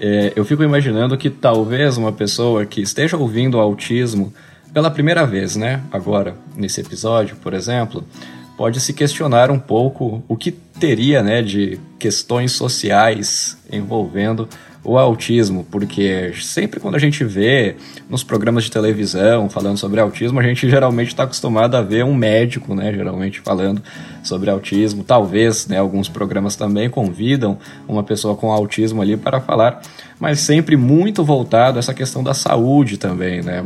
é, 0.00 0.32
eu 0.34 0.44
fico 0.44 0.62
imaginando 0.62 1.16
que 1.18 1.28
talvez 1.28 1.98
uma 1.98 2.10
pessoa 2.10 2.64
que 2.64 2.80
esteja 2.80 3.16
ouvindo 3.18 3.58
o 3.58 3.60
autismo 3.60 4.32
pela 4.72 4.90
primeira 4.90 5.26
vez, 5.26 5.56
né, 5.56 5.82
agora, 5.92 6.34
nesse 6.56 6.80
episódio, 6.80 7.36
por 7.36 7.52
exemplo, 7.52 8.04
pode 8.56 8.80
se 8.80 8.92
questionar 8.92 9.50
um 9.50 9.58
pouco 9.58 10.22
o 10.28 10.36
que 10.36 10.52
teria, 10.52 11.22
né, 11.22 11.42
de 11.42 11.78
questões 11.98 12.52
sociais 12.52 13.58
envolvendo 13.70 14.48
o 14.82 14.98
autismo, 14.98 15.66
porque 15.70 16.32
sempre 16.40 16.80
quando 16.80 16.94
a 16.94 16.98
gente 16.98 17.22
vê 17.22 17.76
nos 18.08 18.24
programas 18.24 18.64
de 18.64 18.70
televisão 18.70 19.48
falando 19.48 19.76
sobre 19.76 20.00
autismo, 20.00 20.40
a 20.40 20.42
gente 20.42 20.68
geralmente 20.68 21.08
está 21.08 21.24
acostumado 21.24 21.76
a 21.76 21.82
ver 21.82 22.04
um 22.04 22.14
médico, 22.14 22.74
né, 22.74 22.92
geralmente 22.92 23.40
falando 23.40 23.82
sobre 24.22 24.48
autismo. 24.50 25.04
Talvez, 25.04 25.66
né, 25.66 25.78
alguns 25.78 26.08
programas 26.08 26.56
também 26.56 26.88
convidam 26.88 27.58
uma 27.86 28.02
pessoa 28.02 28.34
com 28.34 28.50
autismo 28.50 29.02
ali 29.02 29.16
para 29.16 29.40
falar, 29.40 29.82
mas 30.18 30.40
sempre 30.40 30.76
muito 30.76 31.22
voltado 31.22 31.78
a 31.78 31.80
essa 31.80 31.94
questão 31.94 32.22
da 32.22 32.34
saúde 32.34 32.96
também, 32.96 33.42
né? 33.42 33.62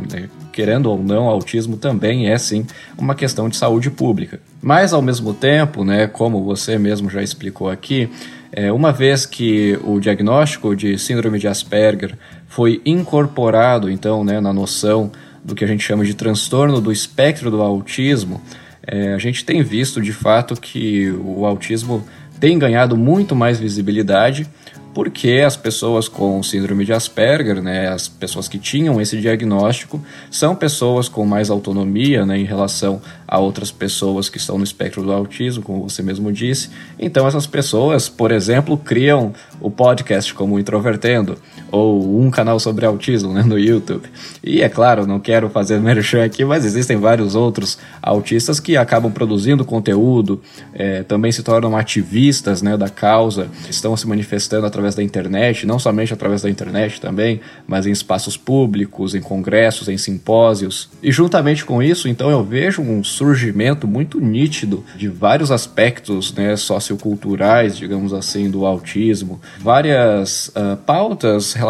Querendo 0.55 0.89
ou 0.89 0.97
não, 0.97 1.27
autismo 1.27 1.75
também 1.75 2.29
é 2.29 2.37
sim 2.37 2.65
uma 2.97 3.13
questão 3.13 3.49
de 3.49 3.57
saúde 3.57 3.91
pública. 3.91 4.39
Mas 4.61 4.93
ao 4.93 5.01
mesmo 5.01 5.33
tempo, 5.33 5.83
né, 5.83 6.07
como 6.07 6.45
você 6.45 6.77
mesmo 6.77 7.09
já 7.09 7.21
explicou 7.21 7.69
aqui, 7.69 8.09
é, 8.53 8.71
uma 8.71 8.93
vez 8.93 9.25
que 9.25 9.77
o 9.83 9.99
diagnóstico 9.99 10.73
de 10.73 10.97
síndrome 10.97 11.39
de 11.39 11.45
Asperger 11.49 12.17
foi 12.47 12.81
incorporado, 12.85 13.89
então, 13.89 14.23
né, 14.23 14.39
na 14.39 14.53
noção 14.53 15.11
do 15.43 15.53
que 15.53 15.65
a 15.65 15.67
gente 15.67 15.83
chama 15.83 16.05
de 16.05 16.13
transtorno 16.13 16.79
do 16.79 16.89
espectro 16.89 17.51
do 17.51 17.61
autismo, 17.61 18.41
é, 18.87 19.13
a 19.13 19.17
gente 19.17 19.43
tem 19.43 19.61
visto 19.61 20.01
de 20.01 20.13
fato 20.13 20.55
que 20.55 21.11
o 21.21 21.45
autismo 21.45 22.01
tem 22.39 22.57
ganhado 22.57 22.95
muito 22.95 23.35
mais 23.35 23.59
visibilidade 23.59 24.47
porque 24.95 25.43
as 25.45 25.57
pessoas 25.57 26.07
com 26.07 26.41
síndrome 26.41 26.85
de 26.85 26.93
Asperger, 26.93 27.61
né, 27.61 27.89
as 27.89 28.07
pessoas 28.07 28.47
que 28.47 28.57
tinham 28.57 29.01
esse 29.01 29.19
diagnóstico, 29.19 30.01
são 30.31 30.55
pessoas 30.55 31.09
com 31.09 31.25
mais 31.25 31.49
autonomia 31.49 32.25
né, 32.25 32.37
em 32.39 32.45
relação 32.45 33.01
a 33.27 33.37
outras 33.37 33.71
pessoas 33.71 34.29
que 34.29 34.37
estão 34.37 34.57
no 34.57 34.63
espectro 34.63 35.03
do 35.03 35.11
autismo, 35.11 35.61
como 35.61 35.89
você 35.89 36.01
mesmo 36.01 36.31
disse. 36.31 36.69
Então, 36.97 37.27
essas 37.27 37.45
pessoas, 37.45 38.07
por 38.07 38.31
exemplo, 38.31 38.77
criam 38.77 39.33
o 39.59 39.69
podcast 39.69 40.33
como 40.33 40.57
Introvertendo, 40.57 41.37
ou 41.75 42.21
um 42.21 42.31
canal 42.31 42.59
sobre 42.59 42.85
autismo 42.85 43.33
né, 43.33 43.43
no 43.43 43.59
YouTube. 43.59 44.07
E 44.43 44.61
é 44.61 44.69
claro, 44.69 45.05
não 45.05 45.19
quero 45.19 45.49
fazer 45.49 45.79
merchan 45.79 46.23
aqui, 46.23 46.45
mas 46.45 46.63
existem 46.63 46.97
vários 46.97 47.35
outros 47.35 47.77
autistas 48.01 48.59
que 48.59 48.77
acabam 48.77 49.11
produzindo 49.11 49.65
conteúdo, 49.65 50.41
é, 50.73 51.03
também 51.03 51.31
se 51.31 51.43
tornam 51.43 51.75
ativistas 51.75 52.61
né, 52.61 52.77
da 52.77 52.87
causa, 52.87 53.47
estão 53.69 53.95
se 53.97 54.07
manifestando 54.07 54.65
através 54.65 54.95
da 54.95 55.03
internet, 55.03 55.65
não 55.65 55.77
somente 55.77 56.13
através 56.13 56.41
da 56.41 56.49
internet 56.49 57.01
também, 57.01 57.41
mas 57.67 57.85
em 57.85 57.91
espaços 57.91 58.37
públicos, 58.37 59.13
em 59.13 59.21
congressos, 59.21 59.89
em 59.89 59.97
simpósios. 59.97 60.89
E 61.03 61.11
juntamente 61.11 61.65
com 61.65 61.83
isso, 61.83 62.07
então, 62.07 62.29
eu 62.29 62.43
vejo 62.43 62.81
um 62.81 63.03
surgimento 63.03 63.87
muito 63.87 64.19
nítido 64.21 64.83
de 64.95 65.09
vários 65.09 65.51
aspectos 65.51 66.33
né, 66.33 66.55
socioculturais, 66.55 67.77
digamos 67.77 68.13
assim, 68.13 68.49
do 68.49 68.65
autismo, 68.65 69.41
várias 69.59 70.47
uh, 70.49 70.77
pautas 70.85 71.53
relacionadas 71.53 71.64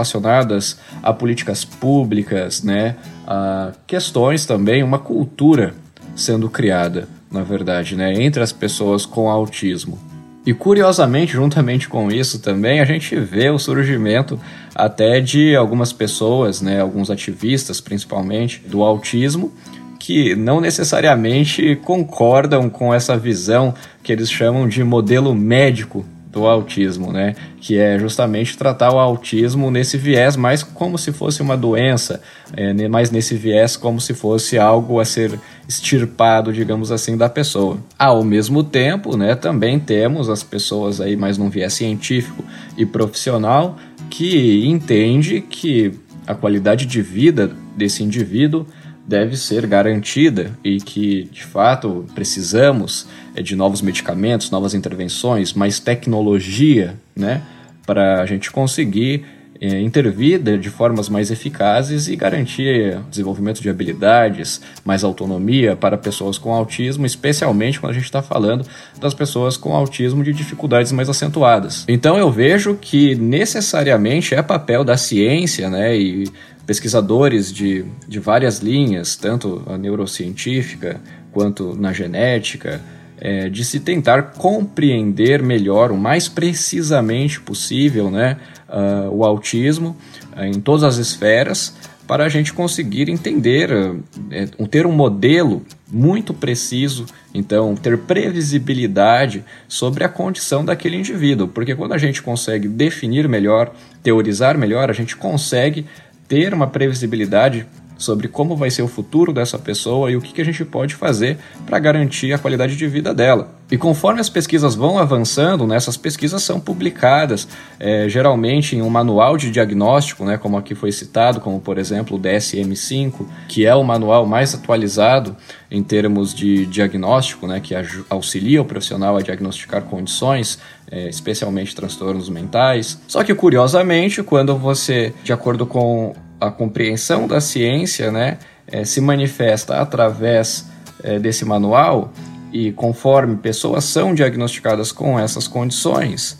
a 1.02 1.14
políticas 1.14 1.64
públicas, 1.64 2.64
né, 2.64 2.96
a 3.28 3.72
questões 3.86 4.46
também, 4.46 4.84
uma 4.84 5.00
cultura 5.00 5.74
sendo 6.16 6.50
criada, 6.50 7.08
na 7.32 7.44
verdade, 7.44 7.96
né, 7.96 8.14
entre 8.14 8.42
as 8.42 8.52
pessoas 8.52 9.06
com 9.06 9.30
autismo. 9.30 10.00
E 10.46 10.54
curiosamente, 10.54 11.34
juntamente 11.34 11.90
com 11.90 12.12
isso 12.12 12.40
também, 12.40 12.80
a 12.80 12.86
gente 12.86 13.16
vê 13.16 13.50
o 13.50 13.58
surgimento 13.58 14.40
até 14.76 15.20
de 15.20 15.56
algumas 15.56 15.92
pessoas, 15.92 16.62
né, 16.62 16.80
alguns 16.80 17.10
ativistas 17.10 17.82
principalmente, 17.82 18.62
do 18.68 18.84
autismo, 18.84 19.52
que 19.98 20.36
não 20.36 20.62
necessariamente 20.62 21.76
concordam 21.84 22.70
com 22.70 22.94
essa 22.94 23.18
visão 23.18 23.74
que 24.04 24.12
eles 24.12 24.30
chamam 24.30 24.68
de 24.68 24.84
modelo 24.84 25.34
médico 25.34 26.06
do 26.36 26.46
autismo, 26.46 27.14
né? 27.14 27.34
Que 27.62 27.80
é 27.80 27.98
justamente 27.98 28.58
tratar 28.58 28.94
o 28.94 29.00
autismo 29.00 29.72
nesse 29.72 29.98
viés 29.98 30.36
mais 30.36 30.62
como 30.62 30.98
se 30.98 31.14
fosse 31.14 31.42
uma 31.42 31.56
doença, 31.56 32.22
é, 32.56 32.90
mais 32.90 33.10
nesse 33.10 33.36
viés 33.36 33.78
como 33.78 34.02
se 34.02 34.14
fosse 34.14 34.60
algo 34.60 35.00
a 35.00 35.06
ser 35.06 35.40
extirpado, 35.68 36.52
digamos 36.52 36.92
assim, 36.92 37.16
da 37.16 37.30
pessoa. 37.30 37.78
Ao 37.98 38.22
mesmo 38.22 38.66
tempo, 38.66 39.16
né, 39.16 39.34
também 39.34 39.80
temos 39.80 40.30
as 40.30 40.44
pessoas 40.44 41.00
aí 41.00 41.16
mais 41.16 41.38
num 41.38 41.50
viés 41.50 41.74
científico 41.74 42.44
e 42.78 42.86
profissional 42.86 43.78
que 44.10 44.66
entende 44.68 45.40
que 45.40 45.94
a 46.28 46.36
qualidade 46.36 46.86
de 46.86 47.02
vida 47.02 47.50
desse 47.78 48.04
indivíduo 48.04 48.66
deve 49.08 49.38
ser 49.38 49.68
garantida 49.68 50.52
e 50.64 50.78
que, 50.78 51.24
de 51.32 51.44
fato, 51.44 52.06
precisamos 52.16 53.08
é, 53.36 53.42
de 53.42 53.56
novos 53.56 53.82
medicamentos, 53.82 54.50
novas 54.50 54.74
intervenções, 54.74 55.54
mais 55.54 55.80
tecnologia, 55.80 56.96
né, 57.16 57.42
para 57.86 58.22
a 58.22 58.26
gente 58.26 58.52
conseguir 58.52 59.26
é, 59.62 59.80
intervir 59.80 60.40
de, 60.40 60.58
de, 60.58 60.70
formas 60.70 61.08
mais 61.08 61.32
eficazes 61.32 62.08
e 62.08 62.16
garantir 62.16 63.00
desenvolvimento 63.10 63.62
de 63.62 63.70
habilidades, 63.70 64.60
mais 64.84 65.04
autonomia 65.04 65.76
para 65.76 65.98
pessoas 65.98 66.38
com 66.38 66.54
autismo, 66.54 67.06
especialmente 67.06 67.80
quando 67.80 67.92
a 67.92 67.96
gente 67.96 68.04
está 68.04 68.22
falando 68.22 68.66
das 69.00 69.14
pessoas 69.14 69.56
com 69.56 69.74
autismo 69.74 70.24
de 70.24 70.34
dificuldades 70.34 70.92
mais 70.92 71.08
acentuadas. 71.10 71.86
Então 71.88 72.18
eu 72.18 72.30
vejo 72.30 72.76
que 72.76 73.16
necessariamente 73.16 74.36
é 74.36 74.42
papel 74.42 74.84
da 74.84 74.98
ciência, 74.98 75.70
né, 75.70 75.98
e 75.98 76.26
pesquisadores 76.66 77.52
de, 77.52 77.86
de 78.08 78.20
várias 78.20 78.60
linhas, 78.60 79.16
tanto 79.16 79.62
a 79.68 79.78
neurocientífica 79.78 81.00
quanto 81.32 81.76
na 81.76 81.94
genética, 81.94 82.82
é, 83.18 83.50
de 83.50 83.64
se 83.64 83.80
tentar 83.80 84.34
compreender 84.38 85.42
melhor, 85.42 85.92
o 85.92 85.98
mais 85.98 86.28
precisamente 86.28 87.40
possível, 87.40 88.10
né, 88.12 88.38
uh, 88.70 89.10
o 89.10 89.24
autismo 89.24 89.96
uh, 90.36 90.44
em 90.44 90.60
todas 90.60 90.84
as 90.84 90.98
esferas, 90.98 91.74
para 92.08 92.26
a 92.26 92.30
gente 92.30 92.54
conseguir 92.54 93.10
entender, 93.10 93.72
uh, 93.72 94.68
ter 94.68 94.86
um 94.86 94.92
modelo 94.92 95.64
muito 95.92 96.34
preciso, 96.34 97.06
então 97.34 97.76
ter 97.76 97.98
previsibilidade 97.98 99.44
sobre 99.68 100.04
a 100.04 100.10
condição 100.10 100.64
daquele 100.64 100.98
indivíduo, 100.98 101.48
porque 101.48 101.76
quando 101.76 101.94
a 101.94 101.98
gente 101.98 102.22
consegue 102.22 102.68
definir 102.68 103.28
melhor, 103.28 103.74
teorizar 104.04 104.58
melhor, 104.58 104.90
a 104.90 104.94
gente 104.94 105.16
consegue 105.16 105.86
ter 106.28 106.54
uma 106.54 106.68
previsibilidade 106.68 107.66
sobre 107.98 108.28
como 108.28 108.56
vai 108.56 108.70
ser 108.70 108.82
o 108.82 108.88
futuro 108.88 109.32
dessa 109.34 109.58
pessoa 109.58 110.12
e 110.12 110.16
o 110.16 110.22
que, 110.22 110.42
a 110.42 110.46
gente 110.46 110.64
pode 110.66 110.96
fazer 110.96 111.38
para 111.66 111.80
garantir 111.80 112.34
a 112.34 112.38
qualidade 112.38 112.76
de 112.76 112.88
vida 112.88 113.14
dela. 113.14 113.54
E 113.72 113.78
conforme 113.78 114.20
as 114.20 114.30
pesquisas 114.30 114.76
vão 114.76 115.00
avançando, 115.00 115.66
né, 115.66 115.76
essas 115.76 115.98
pesquisas 115.98 116.44
são 116.44 116.60
publicadas 116.60 117.48
é, 117.80 118.08
geralmente 118.08 118.76
em 118.76 118.82
um 118.82 118.90
manual 118.90 119.38
de 119.38 119.50
diagnóstico, 119.50 120.24
né, 120.24 120.38
como 120.38 120.58
aqui 120.58 120.76
foi 120.76 120.92
citado, 120.92 121.40
como 121.40 121.60
por 121.60 121.78
exemplo 121.78 122.18
o 122.18 122.20
DSM-5, 122.20 123.26
que 123.48 123.66
é 123.66 123.74
o 123.74 123.84
manual 123.84 124.26
mais 124.26 124.54
atualizado 124.54 125.36
em 125.72 125.82
termos 125.82 126.34
de 126.34 126.66
diagnóstico, 126.68 127.48
né, 127.48 127.60
que 127.60 127.74
auxilia 128.08 128.62
o 128.62 128.66
profissional 128.66 129.18
a 129.18 129.22
diagnosticar 129.22 129.82
condições, 129.82 130.60
é, 130.92 131.10
especialmente 131.10 131.76
transtornos 131.76 132.30
mentais. 132.30 133.02
Só 133.08 133.24
que 133.24 133.34
curiosamente, 133.34 134.22
quando 134.22 134.56
você, 134.56 135.12
de 135.24 135.34
acordo 135.34 135.66
com 135.66 136.14
a 136.40 136.50
compreensão 136.52 137.28
da 137.28 137.40
ciência 137.40 138.12
né, 138.12 138.38
é, 138.68 138.84
se 138.84 139.00
manifesta 139.02 139.80
através 139.80 140.66
é, 141.04 141.20
desse 141.20 141.46
manual 141.46 142.12
e 142.52 142.72
conforme 142.72 143.36
pessoas 143.36 143.84
são 143.84 144.14
diagnosticadas 144.14 144.92
com 144.92 145.20
essas 145.20 145.48
condições, 145.48 146.38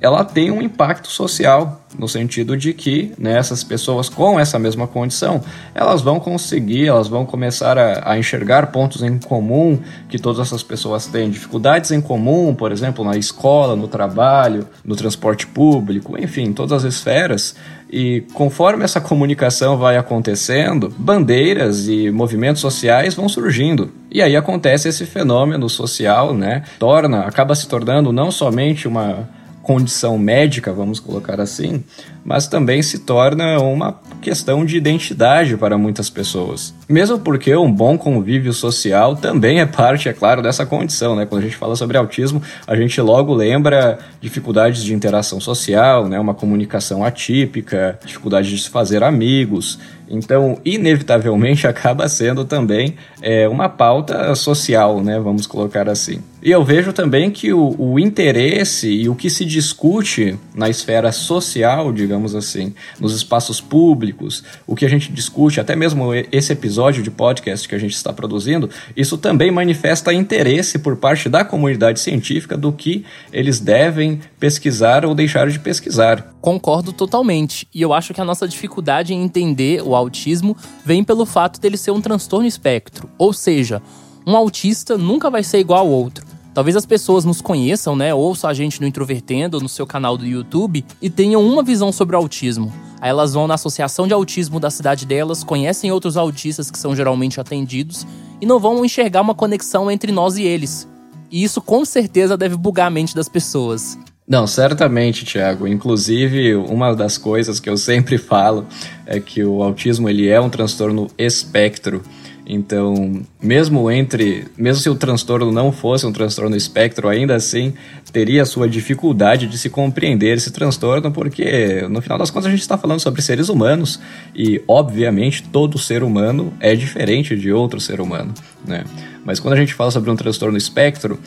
ela 0.00 0.24
tem 0.24 0.50
um 0.50 0.62
impacto 0.62 1.08
social, 1.08 1.82
no 1.98 2.08
sentido 2.08 2.56
de 2.56 2.72
que 2.72 3.12
né, 3.18 3.36
essas 3.36 3.64
pessoas 3.64 4.08
com 4.08 4.38
essa 4.38 4.58
mesma 4.58 4.86
condição, 4.86 5.42
elas 5.74 6.02
vão 6.02 6.20
conseguir, 6.20 6.86
elas 6.86 7.08
vão 7.08 7.24
começar 7.24 7.76
a, 7.78 8.12
a, 8.12 8.18
enxergar 8.18 8.68
pontos 8.68 9.02
em 9.02 9.18
comum 9.18 9.78
que 10.08 10.18
todas 10.18 10.46
essas 10.46 10.62
pessoas 10.62 11.06
têm, 11.06 11.30
dificuldades 11.30 11.90
em 11.90 12.00
comum, 12.00 12.54
por 12.54 12.70
exemplo, 12.70 13.04
na 13.04 13.16
escola, 13.16 13.74
no 13.74 13.88
trabalho, 13.88 14.66
no 14.84 14.94
transporte 14.94 15.46
público, 15.46 16.16
enfim, 16.18 16.52
todas 16.52 16.84
as 16.84 16.94
esferas. 16.94 17.56
E 17.90 18.20
conforme 18.34 18.84
essa 18.84 19.00
comunicação 19.00 19.78
vai 19.78 19.96
acontecendo, 19.96 20.92
bandeiras 20.98 21.88
e 21.88 22.10
movimentos 22.10 22.60
sociais 22.60 23.14
vão 23.14 23.28
surgindo. 23.28 23.90
E 24.10 24.20
aí 24.20 24.36
acontece 24.36 24.88
esse 24.88 25.06
fenômeno 25.06 25.68
social, 25.70 26.34
né? 26.34 26.64
Torna, 26.78 27.20
acaba 27.20 27.54
se 27.54 27.66
tornando 27.66 28.12
não 28.12 28.30
somente 28.30 28.86
uma 28.86 29.26
condição 29.68 30.16
médica, 30.16 30.72
vamos 30.72 30.98
colocar 30.98 31.38
assim, 31.42 31.84
mas 32.28 32.46
também 32.46 32.82
se 32.82 32.98
torna 32.98 33.58
uma 33.58 33.98
questão 34.20 34.62
de 34.62 34.76
identidade 34.76 35.56
para 35.56 35.78
muitas 35.78 36.10
pessoas. 36.10 36.74
Mesmo 36.86 37.18
porque 37.18 37.56
um 37.56 37.72
bom 37.72 37.96
convívio 37.96 38.52
social 38.52 39.16
também 39.16 39.60
é 39.60 39.66
parte, 39.66 40.10
é 40.10 40.12
claro, 40.12 40.42
dessa 40.42 40.66
condição, 40.66 41.16
né? 41.16 41.24
Quando 41.24 41.40
a 41.40 41.44
gente 41.44 41.56
fala 41.56 41.74
sobre 41.74 41.96
autismo, 41.96 42.42
a 42.66 42.76
gente 42.76 43.00
logo 43.00 43.32
lembra 43.32 43.98
dificuldades 44.20 44.84
de 44.84 44.92
interação 44.92 45.40
social, 45.40 46.06
né? 46.06 46.20
Uma 46.20 46.34
comunicação 46.34 47.02
atípica, 47.02 47.98
dificuldade 48.04 48.50
de 48.50 48.62
se 48.62 48.68
fazer 48.68 49.02
amigos. 49.02 49.78
Então, 50.10 50.58
inevitavelmente, 50.64 51.64
acaba 51.68 52.08
sendo 52.08 52.44
também 52.44 52.94
é, 53.22 53.48
uma 53.48 53.70
pauta 53.70 54.34
social, 54.34 55.02
né? 55.02 55.18
Vamos 55.18 55.46
colocar 55.46 55.88
assim. 55.88 56.20
E 56.42 56.50
eu 56.50 56.64
vejo 56.64 56.92
também 56.92 57.30
que 57.30 57.52
o, 57.52 57.74
o, 57.78 57.98
interesse 57.98 58.88
e 58.88 59.08
o 59.08 59.14
que 59.14 59.28
se 59.28 59.44
discute 59.44 60.36
na 60.54 60.68
esfera 60.68 61.10
social, 61.10 61.92
digamos 61.92 62.17
assim, 62.34 62.74
nos 63.00 63.14
espaços 63.14 63.60
públicos, 63.60 64.42
o 64.66 64.74
que 64.74 64.84
a 64.84 64.88
gente 64.88 65.12
discute, 65.12 65.60
até 65.60 65.74
mesmo 65.76 66.12
esse 66.32 66.52
episódio 66.52 67.02
de 67.02 67.10
podcast 67.10 67.68
que 67.68 67.74
a 67.74 67.78
gente 67.78 67.94
está 67.94 68.12
produzindo, 68.12 68.70
isso 68.96 69.18
também 69.18 69.50
manifesta 69.50 70.12
interesse 70.12 70.78
por 70.78 70.96
parte 70.96 71.28
da 71.28 71.44
comunidade 71.44 72.00
científica 72.00 72.56
do 72.56 72.72
que 72.72 73.04
eles 73.32 73.60
devem 73.60 74.20
pesquisar 74.38 75.04
ou 75.04 75.14
deixar 75.14 75.48
de 75.48 75.58
pesquisar. 75.58 76.34
Concordo 76.40 76.92
totalmente. 76.92 77.66
E 77.74 77.82
eu 77.82 77.92
acho 77.92 78.14
que 78.14 78.20
a 78.20 78.24
nossa 78.24 78.46
dificuldade 78.46 79.12
em 79.12 79.22
entender 79.22 79.82
o 79.82 79.94
autismo 79.94 80.56
vem 80.84 81.04
pelo 81.04 81.26
fato 81.26 81.60
dele 81.60 81.76
ser 81.76 81.90
um 81.90 82.00
transtorno 82.00 82.46
espectro. 82.46 83.08
Ou 83.18 83.32
seja, 83.32 83.82
um 84.26 84.36
autista 84.36 84.96
nunca 84.96 85.30
vai 85.30 85.42
ser 85.42 85.58
igual 85.58 85.80
ao 85.80 85.88
outro. 85.88 86.37
Talvez 86.54 86.76
as 86.76 86.86
pessoas 86.86 87.24
nos 87.24 87.40
conheçam, 87.40 87.94
né? 87.94 88.12
Ouçam 88.12 88.50
a 88.50 88.54
gente 88.54 88.80
no 88.80 88.86
Introvertendo, 88.86 89.60
no 89.60 89.68
seu 89.68 89.86
canal 89.86 90.16
do 90.16 90.26
YouTube, 90.26 90.84
e 91.00 91.08
tenham 91.08 91.44
uma 91.46 91.62
visão 91.62 91.92
sobre 91.92 92.16
o 92.16 92.18
autismo. 92.18 92.72
Aí 93.00 93.10
elas 93.10 93.34
vão 93.34 93.46
na 93.46 93.54
associação 93.54 94.06
de 94.06 94.12
autismo 94.12 94.58
da 94.58 94.70
cidade 94.70 95.06
delas, 95.06 95.44
conhecem 95.44 95.92
outros 95.92 96.16
autistas 96.16 96.70
que 96.70 96.78
são 96.78 96.96
geralmente 96.96 97.40
atendidos 97.40 98.06
e 98.40 98.46
não 98.46 98.58
vão 98.58 98.84
enxergar 98.84 99.20
uma 99.20 99.34
conexão 99.34 99.90
entre 99.90 100.10
nós 100.10 100.36
e 100.36 100.42
eles. 100.42 100.88
E 101.30 101.44
isso 101.44 101.60
com 101.60 101.84
certeza 101.84 102.36
deve 102.36 102.56
bugar 102.56 102.86
a 102.88 102.90
mente 102.90 103.14
das 103.14 103.28
pessoas. 103.28 103.98
Não, 104.26 104.46
certamente, 104.46 105.24
Thiago. 105.24 105.66
Inclusive, 105.66 106.54
uma 106.54 106.94
das 106.94 107.16
coisas 107.16 107.58
que 107.58 107.70
eu 107.70 107.78
sempre 107.78 108.18
falo 108.18 108.66
é 109.06 109.18
que 109.18 109.42
o 109.42 109.62
autismo 109.62 110.08
ele 110.08 110.28
é 110.28 110.38
um 110.38 110.50
transtorno 110.50 111.06
espectro. 111.16 112.02
Então, 112.50 113.20
mesmo 113.42 113.90
entre, 113.90 114.46
mesmo 114.56 114.80
se 114.80 114.88
o 114.88 114.94
transtorno 114.94 115.52
não 115.52 115.70
fosse 115.70 116.06
um 116.06 116.12
transtorno 116.12 116.56
espectro, 116.56 117.06
ainda 117.06 117.34
assim 117.34 117.74
teria 118.10 118.46
sua 118.46 118.66
dificuldade 118.66 119.46
de 119.46 119.58
se 119.58 119.68
compreender 119.68 120.34
esse 120.38 120.50
transtorno, 120.50 121.12
porque 121.12 121.86
no 121.90 122.00
final 122.00 122.16
das 122.16 122.30
contas 122.30 122.46
a 122.46 122.50
gente 122.50 122.62
está 122.62 122.78
falando 122.78 123.00
sobre 123.00 123.20
seres 123.20 123.50
humanos 123.50 124.00
e, 124.34 124.62
obviamente, 124.66 125.42
todo 125.42 125.76
ser 125.76 126.02
humano 126.02 126.50
é 126.58 126.74
diferente 126.74 127.36
de 127.36 127.52
outro 127.52 127.78
ser 127.78 128.00
humano, 128.00 128.32
né? 128.66 128.82
Mas 129.26 129.38
quando 129.38 129.52
a 129.52 129.58
gente 129.58 129.74
fala 129.74 129.90
sobre 129.90 130.10
um 130.10 130.16
transtorno 130.16 130.56
espectro, 130.56 131.20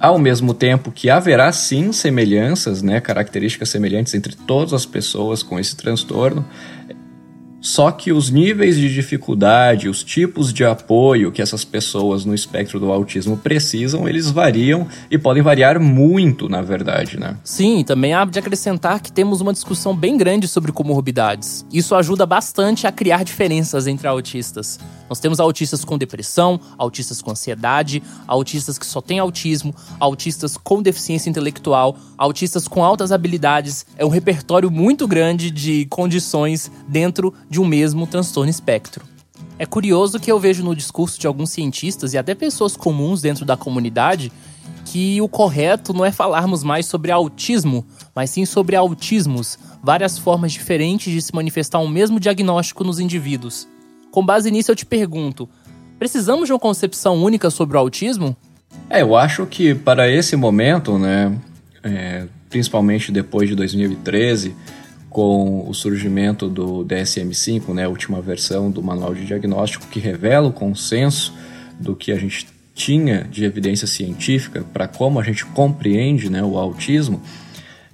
ao 0.00 0.18
mesmo 0.18 0.54
tempo 0.54 0.90
que 0.90 1.10
haverá 1.10 1.52
sim 1.52 1.92
semelhanças, 1.92 2.82
né, 2.82 2.98
características 2.98 3.68
semelhantes 3.68 4.14
entre 4.14 4.34
todas 4.34 4.72
as 4.72 4.86
pessoas 4.86 5.42
com 5.42 5.60
esse 5.60 5.76
transtorno, 5.76 6.44
só 7.62 7.92
que 7.92 8.12
os 8.12 8.28
níveis 8.28 8.76
de 8.76 8.92
dificuldade, 8.92 9.88
os 9.88 10.02
tipos 10.02 10.52
de 10.52 10.64
apoio 10.64 11.30
que 11.30 11.40
essas 11.40 11.64
pessoas 11.64 12.24
no 12.24 12.34
espectro 12.34 12.80
do 12.80 12.90
autismo 12.90 13.36
precisam, 13.36 14.08
eles 14.08 14.28
variam 14.28 14.88
e 15.08 15.16
podem 15.16 15.44
variar 15.44 15.78
muito, 15.78 16.48
na 16.48 16.60
verdade, 16.60 17.18
né? 17.18 17.36
Sim, 17.44 17.84
também 17.84 18.14
há 18.14 18.24
de 18.24 18.38
acrescentar 18.38 19.00
que 19.00 19.12
temos 19.12 19.40
uma 19.40 19.52
discussão 19.52 19.96
bem 19.96 20.16
grande 20.16 20.48
sobre 20.48 20.72
comorbidades. 20.72 21.64
Isso 21.72 21.94
ajuda 21.94 22.26
bastante 22.26 22.84
a 22.84 22.90
criar 22.90 23.22
diferenças 23.22 23.86
entre 23.86 24.08
autistas. 24.08 24.80
Nós 25.08 25.20
temos 25.20 25.38
autistas 25.38 25.84
com 25.84 25.98
depressão, 25.98 26.58
autistas 26.78 27.20
com 27.20 27.30
ansiedade, 27.30 28.02
autistas 28.26 28.78
que 28.78 28.86
só 28.86 29.00
têm 29.00 29.18
autismo, 29.18 29.74
autistas 30.00 30.56
com 30.56 30.82
deficiência 30.82 31.28
intelectual, 31.28 31.96
autistas 32.16 32.66
com 32.66 32.82
altas 32.82 33.12
habilidades. 33.12 33.84
É 33.96 34.06
um 34.06 34.08
repertório 34.08 34.70
muito 34.70 35.06
grande 35.06 35.50
de 35.50 35.84
condições 35.86 36.72
dentro 36.88 37.34
de 37.52 37.60
um 37.60 37.66
mesmo 37.66 38.06
transtorno 38.06 38.48
espectro. 38.48 39.04
É 39.58 39.66
curioso 39.66 40.18
que 40.18 40.32
eu 40.32 40.40
vejo 40.40 40.64
no 40.64 40.74
discurso 40.74 41.20
de 41.20 41.26
alguns 41.26 41.50
cientistas 41.50 42.14
e 42.14 42.18
até 42.18 42.34
pessoas 42.34 42.78
comuns 42.78 43.20
dentro 43.20 43.44
da 43.44 43.58
comunidade 43.58 44.32
que 44.86 45.20
o 45.20 45.28
correto 45.28 45.92
não 45.92 46.02
é 46.02 46.10
falarmos 46.10 46.64
mais 46.64 46.86
sobre 46.86 47.12
autismo, 47.12 47.84
mas 48.14 48.30
sim 48.30 48.46
sobre 48.46 48.74
autismos, 48.74 49.58
várias 49.82 50.16
formas 50.16 50.50
diferentes 50.50 51.12
de 51.12 51.20
se 51.20 51.34
manifestar 51.34 51.78
um 51.78 51.88
mesmo 51.88 52.18
diagnóstico 52.18 52.84
nos 52.84 52.98
indivíduos. 52.98 53.68
Com 54.10 54.24
base 54.24 54.50
nisso, 54.50 54.70
eu 54.70 54.76
te 54.76 54.86
pergunto: 54.86 55.46
precisamos 55.98 56.46
de 56.46 56.54
uma 56.54 56.58
concepção 56.58 57.22
única 57.22 57.50
sobre 57.50 57.76
o 57.76 57.80
autismo? 57.80 58.34
É, 58.88 59.02
eu 59.02 59.14
acho 59.14 59.44
que 59.44 59.74
para 59.74 60.10
esse 60.10 60.36
momento, 60.36 60.96
né, 60.96 61.38
é, 61.84 62.26
principalmente 62.48 63.12
depois 63.12 63.46
de 63.46 63.54
2013, 63.54 64.56
com 65.12 65.68
o 65.68 65.74
surgimento 65.74 66.48
do 66.48 66.84
DSM-5, 66.84 67.74
né, 67.74 67.84
a 67.84 67.88
última 67.88 68.20
versão 68.20 68.70
do 68.70 68.82
manual 68.82 69.14
de 69.14 69.26
diagnóstico 69.26 69.86
que 69.86 70.00
revela 70.00 70.48
o 70.48 70.52
consenso 70.52 71.34
do 71.78 71.94
que 71.94 72.12
a 72.12 72.18
gente 72.18 72.46
tinha 72.74 73.24
de 73.30 73.44
evidência 73.44 73.86
científica 73.86 74.64
para 74.72 74.88
como 74.88 75.20
a 75.20 75.22
gente 75.22 75.44
compreende 75.44 76.30
né, 76.30 76.42
o 76.42 76.56
autismo, 76.56 77.22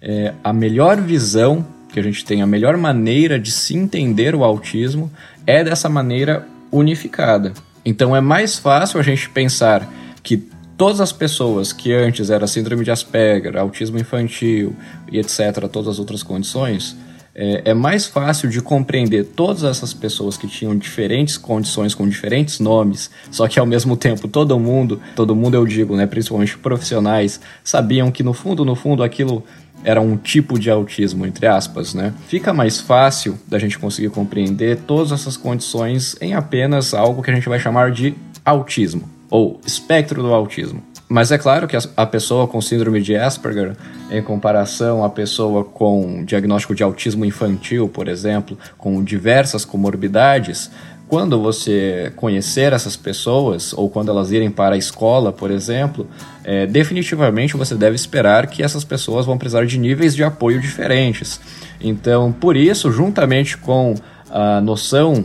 é, 0.00 0.32
a 0.44 0.52
melhor 0.52 1.00
visão 1.00 1.66
que 1.92 1.98
a 1.98 2.02
gente 2.02 2.24
tem, 2.24 2.40
a 2.40 2.46
melhor 2.46 2.76
maneira 2.76 3.38
de 3.38 3.50
se 3.50 3.76
entender 3.76 4.34
o 4.34 4.44
autismo 4.44 5.10
é 5.46 5.64
dessa 5.64 5.88
maneira 5.88 6.46
unificada. 6.70 7.52
Então 7.84 8.14
é 8.14 8.20
mais 8.20 8.58
fácil 8.58 9.00
a 9.00 9.02
gente 9.02 9.28
pensar 9.30 9.92
que 10.22 10.36
todas 10.76 11.00
as 11.00 11.10
pessoas 11.10 11.72
que 11.72 11.92
antes 11.92 12.30
era 12.30 12.46
síndrome 12.46 12.84
de 12.84 12.90
Asperger, 12.92 13.56
autismo 13.56 13.98
infantil 13.98 14.76
e 15.10 15.18
etc., 15.18 15.66
todas 15.72 15.88
as 15.88 15.98
outras 15.98 16.22
condições, 16.22 16.96
é, 17.40 17.70
é, 17.70 17.74
mais 17.74 18.04
fácil 18.04 18.50
de 18.50 18.60
compreender 18.60 19.24
todas 19.24 19.62
essas 19.62 19.94
pessoas 19.94 20.36
que 20.36 20.48
tinham 20.48 20.76
diferentes 20.76 21.38
condições 21.38 21.94
com 21.94 22.08
diferentes 22.08 22.58
nomes, 22.58 23.08
só 23.30 23.46
que 23.46 23.60
ao 23.60 23.64
mesmo 23.64 23.96
tempo 23.96 24.26
todo 24.26 24.58
mundo, 24.58 25.00
todo 25.14 25.36
mundo 25.36 25.54
eu 25.54 25.64
digo, 25.64 25.94
né, 25.94 26.04
principalmente 26.04 26.58
profissionais, 26.58 27.40
sabiam 27.62 28.10
que 28.10 28.24
no 28.24 28.32
fundo, 28.32 28.64
no 28.64 28.74
fundo 28.74 29.04
aquilo 29.04 29.44
era 29.84 30.00
um 30.00 30.16
tipo 30.16 30.58
de 30.58 30.68
autismo, 30.68 31.24
entre 31.24 31.46
aspas, 31.46 31.94
né? 31.94 32.12
Fica 32.26 32.52
mais 32.52 32.80
fácil 32.80 33.38
da 33.46 33.60
gente 33.60 33.78
conseguir 33.78 34.10
compreender 34.10 34.78
todas 34.78 35.12
essas 35.12 35.36
condições 35.36 36.16
em 36.20 36.34
apenas 36.34 36.92
algo 36.92 37.22
que 37.22 37.30
a 37.30 37.34
gente 37.34 37.48
vai 37.48 37.60
chamar 37.60 37.92
de 37.92 38.16
autismo, 38.44 39.08
ou 39.30 39.60
espectro 39.64 40.20
do 40.20 40.34
autismo. 40.34 40.82
Mas 41.08 41.32
é 41.32 41.38
claro 41.38 41.66
que 41.66 41.76
a 41.96 42.06
pessoa 42.06 42.46
com 42.46 42.60
síndrome 42.60 43.00
de 43.00 43.16
Asperger, 43.16 43.74
em 44.10 44.22
comparação 44.22 45.02
à 45.02 45.08
pessoa 45.08 45.64
com 45.64 46.22
diagnóstico 46.24 46.74
de 46.74 46.82
autismo 46.82 47.24
infantil, 47.24 47.88
por 47.88 48.08
exemplo, 48.08 48.58
com 48.76 49.02
diversas 49.02 49.64
comorbidades, 49.64 50.70
quando 51.08 51.40
você 51.40 52.12
conhecer 52.14 52.74
essas 52.74 52.94
pessoas, 52.94 53.72
ou 53.72 53.88
quando 53.88 54.10
elas 54.10 54.30
irem 54.30 54.50
para 54.50 54.74
a 54.74 54.78
escola, 54.78 55.32
por 55.32 55.50
exemplo, 55.50 56.06
é, 56.44 56.66
definitivamente 56.66 57.56
você 57.56 57.74
deve 57.74 57.96
esperar 57.96 58.46
que 58.46 58.62
essas 58.62 58.84
pessoas 58.84 59.24
vão 59.24 59.38
precisar 59.38 59.64
de 59.64 59.78
níveis 59.78 60.14
de 60.14 60.22
apoio 60.22 60.60
diferentes. 60.60 61.40
Então, 61.80 62.30
por 62.30 62.54
isso, 62.54 62.92
juntamente 62.92 63.56
com 63.56 63.94
a 64.30 64.60
noção 64.60 65.24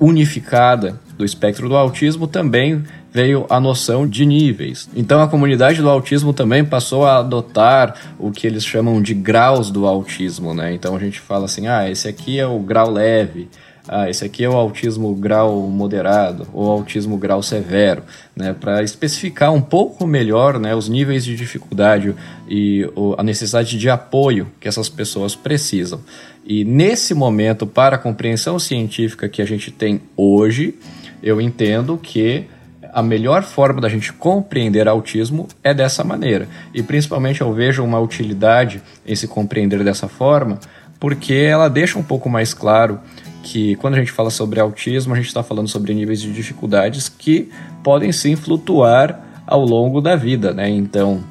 unificada 0.00 0.98
do 1.16 1.24
espectro 1.24 1.68
do 1.68 1.76
autismo, 1.76 2.26
também 2.26 2.82
veio 3.12 3.46
a 3.50 3.60
noção 3.60 4.06
de 4.06 4.24
níveis. 4.24 4.88
Então 4.96 5.20
a 5.20 5.28
comunidade 5.28 5.82
do 5.82 5.88
autismo 5.90 6.32
também 6.32 6.64
passou 6.64 7.04
a 7.04 7.18
adotar 7.18 8.14
o 8.18 8.30
que 8.30 8.46
eles 8.46 8.64
chamam 8.64 9.02
de 9.02 9.14
graus 9.14 9.70
do 9.70 9.86
autismo, 9.86 10.54
né? 10.54 10.72
Então 10.72 10.96
a 10.96 10.98
gente 10.98 11.20
fala 11.20 11.44
assim: 11.44 11.66
"Ah, 11.66 11.88
esse 11.90 12.08
aqui 12.08 12.38
é 12.38 12.46
o 12.46 12.58
grau 12.58 12.90
leve, 12.90 13.48
ah, 13.88 14.08
esse 14.08 14.24
aqui 14.24 14.44
é 14.44 14.48
o 14.48 14.52
autismo 14.52 15.12
grau 15.14 15.62
moderado 15.68 16.46
ou 16.52 16.70
autismo 16.70 17.16
grau 17.16 17.42
severo, 17.42 18.04
né, 18.34 18.54
para 18.58 18.80
especificar 18.82 19.52
um 19.52 19.60
pouco 19.60 20.06
melhor 20.06 20.58
né, 20.60 20.72
os 20.72 20.88
níveis 20.88 21.24
de 21.24 21.34
dificuldade 21.34 22.14
e 22.48 22.88
a 23.18 23.22
necessidade 23.24 23.76
de 23.76 23.90
apoio 23.90 24.46
que 24.60 24.68
essas 24.68 24.88
pessoas 24.88 25.34
precisam. 25.34 26.00
E 26.44 26.64
nesse 26.64 27.12
momento, 27.12 27.66
para 27.66 27.96
a 27.96 27.98
compreensão 27.98 28.56
científica 28.58 29.28
que 29.28 29.42
a 29.42 29.44
gente 29.44 29.72
tem 29.72 30.00
hoje, 30.16 30.76
eu 31.20 31.40
entendo 31.40 31.98
que 32.00 32.46
a 32.92 33.02
melhor 33.02 33.42
forma 33.42 33.80
da 33.80 33.88
gente 33.88 34.12
compreender 34.12 34.86
autismo 34.86 35.48
é 35.64 35.72
dessa 35.72 36.04
maneira. 36.04 36.46
E 36.74 36.82
principalmente 36.82 37.40
eu 37.40 37.52
vejo 37.52 37.82
uma 37.82 37.98
utilidade 37.98 38.82
em 39.06 39.16
se 39.16 39.26
compreender 39.26 39.82
dessa 39.82 40.08
forma, 40.08 40.58
porque 41.00 41.34
ela 41.34 41.68
deixa 41.68 41.98
um 41.98 42.02
pouco 42.02 42.28
mais 42.28 42.52
claro 42.52 43.00
que 43.42 43.74
quando 43.76 43.94
a 43.94 43.98
gente 43.98 44.12
fala 44.12 44.30
sobre 44.30 44.60
autismo, 44.60 45.14
a 45.14 45.16
gente 45.16 45.26
está 45.26 45.42
falando 45.42 45.68
sobre 45.68 45.94
níveis 45.94 46.20
de 46.20 46.32
dificuldades 46.32 47.08
que 47.08 47.50
podem 47.82 48.12
sim 48.12 48.36
flutuar 48.36 49.20
ao 49.46 49.64
longo 49.64 50.00
da 50.00 50.14
vida, 50.14 50.52
né? 50.52 50.68
Então, 50.68 51.24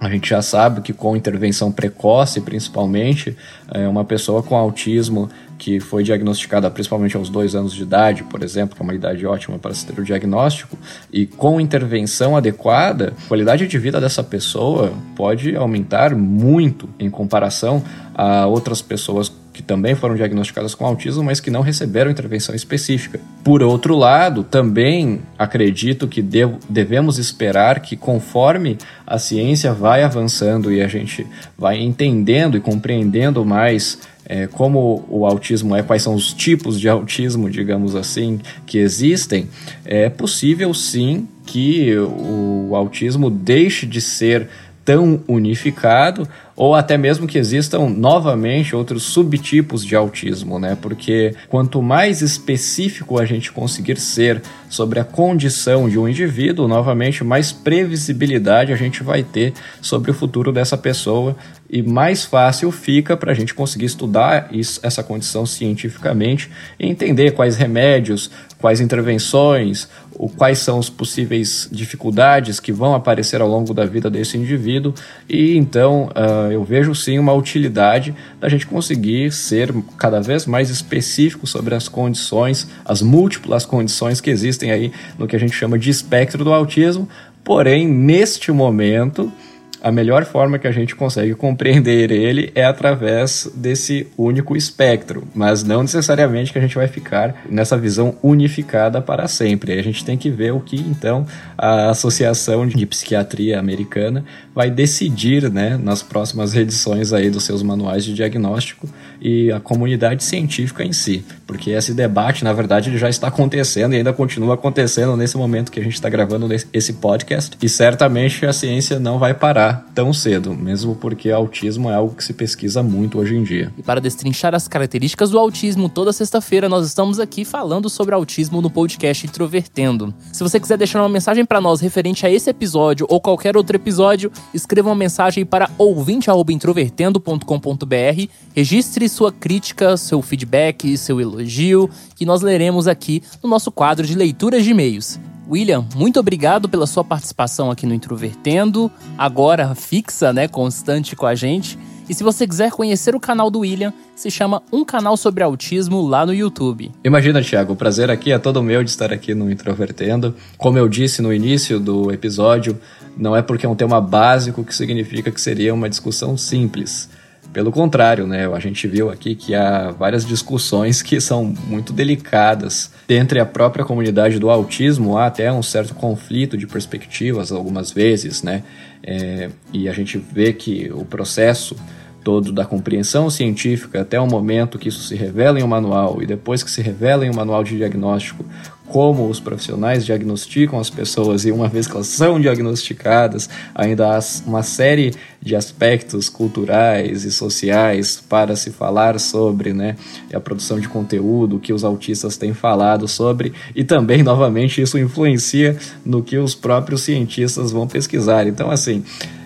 a 0.00 0.08
gente 0.08 0.30
já 0.30 0.42
sabe 0.42 0.80
que 0.80 0.92
com 0.92 1.16
intervenção 1.16 1.70
precoce, 1.70 2.40
principalmente, 2.40 3.36
é, 3.72 3.86
uma 3.86 4.04
pessoa 4.04 4.42
com 4.42 4.56
autismo 4.56 5.30
que 5.62 5.78
foi 5.78 6.02
diagnosticada 6.02 6.68
principalmente 6.68 7.16
aos 7.16 7.30
dois 7.30 7.54
anos 7.54 7.72
de 7.72 7.84
idade, 7.84 8.24
por 8.24 8.42
exemplo, 8.42 8.74
que 8.74 8.82
é 8.82 8.84
uma 8.84 8.94
idade 8.94 9.24
ótima 9.24 9.60
para 9.60 9.72
se 9.72 9.86
ter 9.86 9.96
o 9.96 10.04
diagnóstico, 10.04 10.76
e 11.12 11.24
com 11.24 11.60
intervenção 11.60 12.36
adequada, 12.36 13.12
a 13.24 13.28
qualidade 13.28 13.68
de 13.68 13.78
vida 13.78 14.00
dessa 14.00 14.24
pessoa 14.24 14.92
pode 15.14 15.54
aumentar 15.54 16.16
muito 16.16 16.88
em 16.98 17.08
comparação 17.08 17.80
a 18.12 18.44
outras 18.44 18.82
pessoas 18.82 19.32
que 19.52 19.62
também 19.62 19.94
foram 19.94 20.16
diagnosticadas 20.16 20.74
com 20.74 20.84
autismo, 20.84 21.22
mas 21.22 21.38
que 21.38 21.50
não 21.50 21.60
receberam 21.60 22.10
intervenção 22.10 22.54
específica. 22.54 23.20
Por 23.44 23.62
outro 23.62 23.94
lado, 23.94 24.42
também 24.42 25.20
acredito 25.38 26.08
que 26.08 26.22
devo, 26.22 26.58
devemos 26.68 27.18
esperar 27.18 27.80
que, 27.80 27.94
conforme 27.94 28.78
a 29.06 29.18
ciência 29.18 29.72
vai 29.72 30.02
avançando 30.02 30.72
e 30.72 30.80
a 30.80 30.88
gente 30.88 31.26
vai 31.56 31.78
entendendo 31.80 32.56
e 32.56 32.60
compreendendo 32.60 33.44
mais 33.44 33.98
é, 34.24 34.46
como 34.46 35.04
o 35.08 35.26
autismo 35.26 35.74
é, 35.74 35.82
quais 35.82 36.02
são 36.02 36.14
os 36.14 36.32
tipos 36.32 36.80
de 36.80 36.88
autismo, 36.88 37.50
digamos 37.50 37.96
assim, 37.96 38.40
que 38.66 38.78
existem, 38.78 39.48
é 39.84 40.08
possível 40.08 40.72
sim 40.72 41.28
que 41.44 41.96
o 41.96 42.74
autismo 42.74 43.28
deixe 43.28 43.84
de 43.84 44.00
ser 44.00 44.48
tão 44.84 45.20
unificado 45.28 46.28
ou 46.54 46.74
até 46.74 46.98
mesmo 46.98 47.26
que 47.26 47.38
existam 47.38 47.88
novamente 47.88 48.76
outros 48.76 49.04
subtipos 49.04 49.84
de 49.84 49.96
autismo, 49.96 50.58
né? 50.58 50.76
Porque 50.80 51.34
quanto 51.48 51.80
mais 51.80 52.20
específico 52.20 53.18
a 53.18 53.24
gente 53.24 53.50
conseguir 53.50 53.96
ser 53.96 54.42
sobre 54.68 55.00
a 55.00 55.04
condição 55.04 55.88
de 55.88 55.98
um 55.98 56.08
indivíduo, 56.08 56.68
novamente 56.68 57.24
mais 57.24 57.52
previsibilidade 57.52 58.72
a 58.72 58.76
gente 58.76 59.02
vai 59.02 59.22
ter 59.22 59.54
sobre 59.80 60.10
o 60.10 60.14
futuro 60.14 60.52
dessa 60.52 60.76
pessoa 60.76 61.36
e 61.70 61.82
mais 61.82 62.24
fácil 62.24 62.70
fica 62.70 63.16
para 63.16 63.32
a 63.32 63.34
gente 63.34 63.54
conseguir 63.54 63.86
estudar 63.86 64.48
isso, 64.52 64.78
essa 64.82 65.02
condição 65.02 65.46
cientificamente 65.46 66.50
e 66.78 66.86
entender 66.86 67.30
quais 67.30 67.56
remédios, 67.56 68.30
quais 68.62 68.80
intervenções, 68.80 69.88
o, 70.14 70.28
quais 70.28 70.60
são 70.60 70.78
as 70.78 70.88
possíveis 70.88 71.68
dificuldades 71.72 72.60
que 72.60 72.70
vão 72.70 72.94
aparecer 72.94 73.40
ao 73.40 73.48
longo 73.48 73.74
da 73.74 73.84
vida 73.84 74.08
desse 74.08 74.38
indivíduo. 74.38 74.94
E 75.28 75.56
então 75.56 76.04
uh, 76.10 76.52
eu 76.52 76.62
vejo 76.62 76.94
sim 76.94 77.18
uma 77.18 77.34
utilidade 77.34 78.14
da 78.40 78.48
gente 78.48 78.64
conseguir 78.64 79.32
ser 79.32 79.74
cada 79.98 80.20
vez 80.20 80.46
mais 80.46 80.70
específico 80.70 81.44
sobre 81.44 81.74
as 81.74 81.88
condições, 81.88 82.68
as 82.84 83.02
múltiplas 83.02 83.66
condições 83.66 84.20
que 84.20 84.30
existem 84.30 84.70
aí 84.70 84.92
no 85.18 85.26
que 85.26 85.34
a 85.34 85.38
gente 85.40 85.54
chama 85.54 85.76
de 85.76 85.90
espectro 85.90 86.44
do 86.44 86.54
autismo. 86.54 87.08
Porém, 87.42 87.88
neste 87.88 88.52
momento, 88.52 89.32
a 89.82 89.90
melhor 89.90 90.24
forma 90.24 90.58
que 90.58 90.68
a 90.68 90.72
gente 90.72 90.94
consegue 90.94 91.34
compreender 91.34 92.12
ele 92.12 92.52
é 92.54 92.64
através 92.64 93.50
desse 93.54 94.06
único 94.16 94.56
espectro, 94.56 95.26
mas 95.34 95.64
não 95.64 95.82
necessariamente 95.82 96.52
que 96.52 96.58
a 96.58 96.62
gente 96.62 96.76
vai 96.76 96.86
ficar 96.86 97.42
nessa 97.50 97.76
visão 97.76 98.16
unificada 98.22 99.02
para 99.02 99.26
sempre. 99.26 99.72
A 99.72 99.82
gente 99.82 100.04
tem 100.04 100.16
que 100.16 100.30
ver 100.30 100.52
o 100.52 100.60
que 100.60 100.76
então 100.76 101.26
a 101.58 101.90
Associação 101.90 102.66
de 102.66 102.86
Psiquiatria 102.86 103.58
Americana 103.58 104.24
vai 104.54 104.70
decidir, 104.70 105.50
né, 105.50 105.78
nas 105.82 106.02
próximas 106.02 106.54
edições 106.54 107.12
aí 107.12 107.30
dos 107.30 107.44
seus 107.44 107.62
manuais 107.62 108.04
de 108.04 108.14
diagnóstico 108.14 108.88
e 109.20 109.50
a 109.50 109.60
comunidade 109.60 110.24
científica 110.24 110.84
em 110.84 110.92
si, 110.92 111.24
porque 111.46 111.70
esse 111.70 111.94
debate, 111.94 112.44
na 112.44 112.52
verdade, 112.52 112.90
ele 112.90 112.98
já 112.98 113.08
está 113.08 113.28
acontecendo 113.28 113.94
e 113.94 113.96
ainda 113.96 114.12
continua 114.12 114.54
acontecendo 114.54 115.16
nesse 115.16 115.36
momento 115.36 115.70
que 115.70 115.80
a 115.80 115.82
gente 115.82 115.94
está 115.94 116.08
gravando 116.08 116.48
esse 116.72 116.94
podcast 116.94 117.56
e 117.62 117.68
certamente 117.68 118.44
a 118.44 118.52
ciência 118.52 118.98
não 118.98 119.18
vai 119.18 119.32
parar 119.32 119.86
tão 119.94 120.12
cedo, 120.12 120.54
mesmo 120.54 120.94
porque 120.96 121.30
autismo 121.30 121.90
é 121.90 121.94
algo 121.94 122.14
que 122.14 122.24
se 122.24 122.32
pesquisa 122.32 122.82
muito 122.82 123.18
hoje 123.18 123.36
em 123.36 123.42
dia. 123.42 123.72
E 123.78 123.82
para 123.82 124.00
destrinchar 124.00 124.54
as 124.54 124.68
características 124.68 125.30
do 125.30 125.38
autismo, 125.38 125.88
toda 125.88 126.12
sexta-feira 126.12 126.68
nós 126.68 126.86
estamos 126.86 127.20
aqui 127.20 127.44
falando 127.44 127.88
sobre 127.88 128.14
autismo 128.14 128.60
no 128.60 128.70
podcast 128.70 129.26
Introvertendo. 129.26 130.12
Se 130.32 130.42
você 130.42 130.58
quiser 130.58 130.76
deixar 130.76 131.00
uma 131.00 131.08
mensagem 131.08 131.44
para 131.44 131.60
nós 131.60 131.80
referente 131.80 132.26
a 132.26 132.30
esse 132.30 132.50
episódio 132.50 133.06
ou 133.08 133.20
qualquer 133.20 133.56
outro 133.56 133.76
episódio, 133.76 134.32
escreva 134.52 134.88
uma 134.88 134.94
mensagem 134.94 135.44
para 135.44 135.68
ouvinte@introvertendo.com.br, 135.78 138.28
registre 138.54 139.08
sua 139.08 139.32
crítica, 139.32 139.96
seu 139.96 140.22
feedback, 140.22 140.96
seu 140.96 141.20
elogio, 141.20 141.90
que 142.14 142.24
nós 142.26 142.42
leremos 142.42 142.86
aqui 142.86 143.22
no 143.42 143.48
nosso 143.48 143.72
quadro 143.72 144.06
de 144.06 144.14
leituras 144.14 144.62
de 144.64 144.70
e-mails. 144.70 145.18
William, 145.48 145.84
muito 145.94 146.20
obrigado 146.20 146.68
pela 146.68 146.86
sua 146.86 147.04
participação 147.04 147.70
aqui 147.70 147.84
no 147.84 147.94
Introvertendo, 147.94 148.90
agora 149.18 149.74
fixa, 149.74 150.32
né, 150.32 150.46
constante 150.46 151.16
com 151.16 151.26
a 151.26 151.34
gente. 151.34 151.78
E 152.08 152.14
se 152.14 152.22
você 152.22 152.46
quiser 152.46 152.70
conhecer 152.70 153.14
o 153.14 153.20
canal 153.20 153.50
do 153.50 153.60
William, 153.60 153.92
se 154.14 154.30
chama 154.30 154.62
Um 154.72 154.84
Canal 154.84 155.16
sobre 155.16 155.42
Autismo 155.42 156.02
lá 156.02 156.26
no 156.26 156.34
YouTube. 156.34 156.90
Imagina, 157.04 157.42
Thiago, 157.42 157.72
o 157.72 157.76
prazer 157.76 158.10
aqui 158.10 158.32
é 158.32 158.38
todo 158.38 158.62
meu 158.62 158.82
de 158.82 158.90
estar 158.90 159.12
aqui 159.12 159.34
no 159.34 159.50
Introvertendo. 159.50 160.34
Como 160.58 160.76
eu 160.76 160.88
disse 160.88 161.22
no 161.22 161.32
início 161.32 161.78
do 161.78 162.12
episódio, 162.12 162.78
não 163.16 163.36
é 163.36 163.42
porque 163.42 163.64
é 163.64 163.68
um 163.68 163.74
tema 163.74 164.00
básico 164.00 164.64
que 164.64 164.74
significa 164.74 165.30
que 165.30 165.40
seria 165.40 165.72
uma 165.72 165.88
discussão 165.88 166.36
simples. 166.36 167.08
Pelo 167.52 167.70
contrário, 167.70 168.26
né, 168.26 168.46
a 168.52 168.58
gente 168.58 168.88
viu 168.88 169.10
aqui 169.10 169.34
que 169.34 169.54
há 169.54 169.90
várias 169.90 170.24
discussões 170.24 171.02
que 171.02 171.20
são 171.20 171.54
muito 171.66 171.92
delicadas. 171.92 172.90
Entre 173.08 173.38
a 173.38 173.44
própria 173.44 173.84
comunidade 173.84 174.38
do 174.38 174.48
autismo, 174.48 175.18
há 175.18 175.26
até 175.26 175.52
um 175.52 175.62
certo 175.62 175.94
conflito 175.94 176.56
de 176.56 176.66
perspectivas 176.66 177.52
algumas 177.52 177.90
vezes, 177.90 178.42
né? 178.42 178.62
É, 179.02 179.50
e 179.72 179.88
a 179.88 179.92
gente 179.92 180.16
vê 180.16 180.52
que 180.52 180.90
o 180.92 181.04
processo 181.04 181.76
todo 182.22 182.52
da 182.52 182.64
compreensão 182.64 183.28
científica 183.28 184.00
até 184.00 184.20
o 184.20 184.26
momento 184.26 184.78
que 184.78 184.88
isso 184.88 185.02
se 185.02 185.14
revela 185.14 185.58
em 185.58 185.62
um 185.62 185.68
manual 185.68 186.22
e 186.22 186.26
depois 186.26 186.62
que 186.62 186.70
se 186.70 186.82
revela 186.82 187.26
em 187.26 187.30
um 187.30 187.34
manual 187.34 187.62
de 187.64 187.76
diagnóstico, 187.76 188.44
como 188.92 189.26
os 189.26 189.40
profissionais 189.40 190.04
diagnosticam 190.04 190.78
as 190.78 190.90
pessoas 190.90 191.46
e 191.46 191.50
uma 191.50 191.66
vez 191.66 191.86
que 191.86 191.94
elas 191.94 192.08
são 192.08 192.38
diagnosticadas, 192.38 193.48
ainda 193.74 194.16
há 194.16 194.20
uma 194.46 194.62
série 194.62 195.14
de 195.40 195.56
aspectos 195.56 196.28
culturais 196.28 197.24
e 197.24 197.32
sociais 197.32 198.22
para 198.28 198.54
se 198.54 198.70
falar 198.70 199.18
sobre, 199.18 199.72
né, 199.72 199.96
a 200.32 200.38
produção 200.38 200.78
de 200.78 200.88
conteúdo 200.88 201.58
que 201.58 201.72
os 201.72 201.84
autistas 201.84 202.36
têm 202.36 202.52
falado 202.52 203.08
sobre 203.08 203.54
e 203.74 203.82
também 203.82 204.22
novamente 204.22 204.82
isso 204.82 204.98
influencia 204.98 205.76
no 206.04 206.22
que 206.22 206.36
os 206.36 206.54
próprios 206.54 207.00
cientistas 207.00 207.72
vão 207.72 207.86
pesquisar. 207.86 208.46
Então 208.46 208.70
assim, 208.70 209.02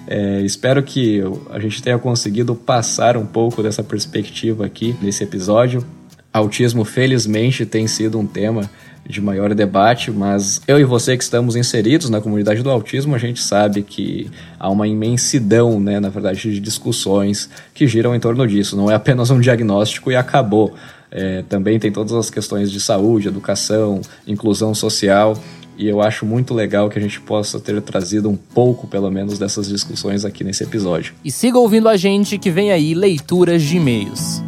é, 0.07 0.41
espero 0.43 0.83
que 0.83 1.23
a 1.51 1.59
gente 1.59 1.83
tenha 1.83 1.99
conseguido 1.99 2.55
passar 2.55 3.17
um 3.17 3.27
pouco 3.27 3.63
dessa 3.63 3.83
perspectiva 3.83 4.65
aqui 4.65 4.97
nesse 5.03 5.25
episódio. 5.25 5.85
Autismo, 6.33 6.85
felizmente, 6.85 7.65
tem 7.65 7.87
sido 7.87 8.19
um 8.19 8.27
tema 8.27 8.71
de 9.09 9.21
maior 9.21 9.55
debate, 9.55 10.11
mas 10.11 10.61
eu 10.67 10.79
e 10.79 10.85
você 10.85 11.17
que 11.17 11.23
estamos 11.23 11.57
inseridos 11.57 12.11
na 12.11 12.21
comunidade 12.21 12.63
do 12.63 12.71
autismo, 12.71 13.15
a 13.15 13.19
gente 13.19 13.41
sabe 13.41 13.83
que 13.83 14.31
há 14.59 14.69
uma 14.69 14.87
imensidão, 14.87 15.81
né, 15.81 16.01
na 16.01 16.09
verdade, 16.09 16.41
de 16.41 16.61
discussões 16.61 17.49
que 17.73 17.87
giram 17.87 18.15
em 18.15 18.21
torno 18.21 18.47
disso. 18.47 18.77
Não 18.77 18.91
é 18.91 18.95
apenas 18.95 19.31
um 19.31 19.41
diagnóstico 19.41 20.11
e 20.11 20.17
acabou. 20.17 20.75
É, 21.11 21.45
também 21.49 21.79
tem 21.79 21.93
todas 21.93 22.13
as 22.13 22.31
questões 22.31 22.71
de 22.71 22.81
saúde, 22.81 23.29
educação, 23.29 24.01
inclusão 24.27 24.75
social. 24.75 25.41
E 25.79 25.87
eu 25.87 26.01
acho 26.01 26.25
muito 26.25 26.55
legal 26.55 26.89
que 26.89 26.99
a 26.99 27.03
gente 27.03 27.21
possa 27.21 27.61
ter 27.61 27.83
trazido 27.83 28.31
um 28.31 28.37
pouco, 28.37 28.87
pelo 28.87 29.11
menos, 29.11 29.39
dessas 29.39 29.69
discussões 29.69 30.25
aqui 30.25 30.43
nesse 30.43 30.65
episódio. 30.65 31.15
E 31.23 31.31
siga 31.31 31.59
ouvindo 31.59 31.87
a 31.87 31.99
gente 31.99 32.39
que 32.39 32.51
vem 32.51 32.73
aí 32.73 32.95
leituras 32.95 33.63
de 33.63 33.77
e-mails. 33.77 34.43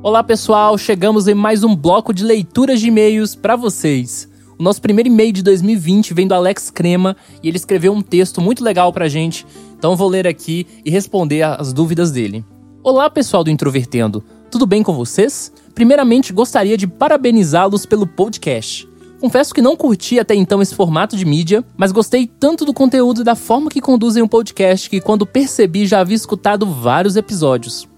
Olá 0.00 0.22
pessoal, 0.22 0.78
chegamos 0.78 1.26
em 1.26 1.34
mais 1.34 1.64
um 1.64 1.74
bloco 1.74 2.14
de 2.14 2.22
leituras 2.22 2.80
de 2.80 2.86
e-mails 2.86 3.34
para 3.34 3.56
vocês. 3.56 4.28
O 4.56 4.62
nosso 4.62 4.80
primeiro 4.80 5.08
e-mail 5.08 5.32
de 5.32 5.42
2020 5.42 6.14
vem 6.14 6.28
do 6.28 6.34
Alex 6.34 6.70
Crema 6.70 7.16
e 7.42 7.48
ele 7.48 7.56
escreveu 7.56 7.92
um 7.92 8.00
texto 8.00 8.40
muito 8.40 8.62
legal 8.62 8.92
pra 8.92 9.08
gente, 9.08 9.44
então 9.76 9.96
vou 9.96 10.08
ler 10.08 10.26
aqui 10.26 10.66
e 10.84 10.90
responder 10.90 11.42
as 11.42 11.72
dúvidas 11.72 12.12
dele. 12.12 12.44
Olá 12.82 13.10
pessoal 13.10 13.44
do 13.44 13.50
Introvertendo, 13.50 14.24
tudo 14.50 14.66
bem 14.66 14.82
com 14.82 14.92
vocês? 14.92 15.52
Primeiramente 15.74 16.32
gostaria 16.32 16.76
de 16.76 16.86
parabenizá-los 16.86 17.86
pelo 17.86 18.06
podcast. 18.06 18.88
Confesso 19.20 19.52
que 19.52 19.60
não 19.60 19.76
curti 19.76 20.18
até 20.18 20.34
então 20.34 20.62
esse 20.62 20.74
formato 20.74 21.16
de 21.16 21.24
mídia, 21.24 21.64
mas 21.76 21.92
gostei 21.92 22.26
tanto 22.26 22.64
do 22.64 22.72
conteúdo 22.72 23.20
e 23.20 23.24
da 23.24 23.34
forma 23.34 23.68
que 23.68 23.80
conduzem 23.80 24.22
o 24.22 24.28
podcast 24.28 24.88
que, 24.88 25.00
quando 25.00 25.26
percebi, 25.26 25.86
já 25.86 26.00
havia 26.00 26.16
escutado 26.16 26.64
vários 26.64 27.16
episódios. 27.16 27.88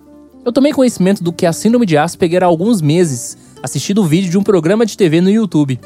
Eu 0.45 0.53
tomei 0.53 0.73
conhecimento 0.73 1.23
do 1.23 1.33
que 1.33 1.45
a 1.45 1.53
síndrome 1.53 1.85
de 1.85 1.99
Asperger 1.99 2.43
há 2.43 2.47
alguns 2.47 2.81
meses, 2.81 3.37
assistindo 3.63 4.01
o 4.01 4.07
vídeo 4.07 4.31
de 4.31 4.39
um 4.39 4.43
programa 4.43 4.87
de 4.87 4.97
TV 4.97 5.21
no 5.21 5.31
YouTube. 5.31 5.79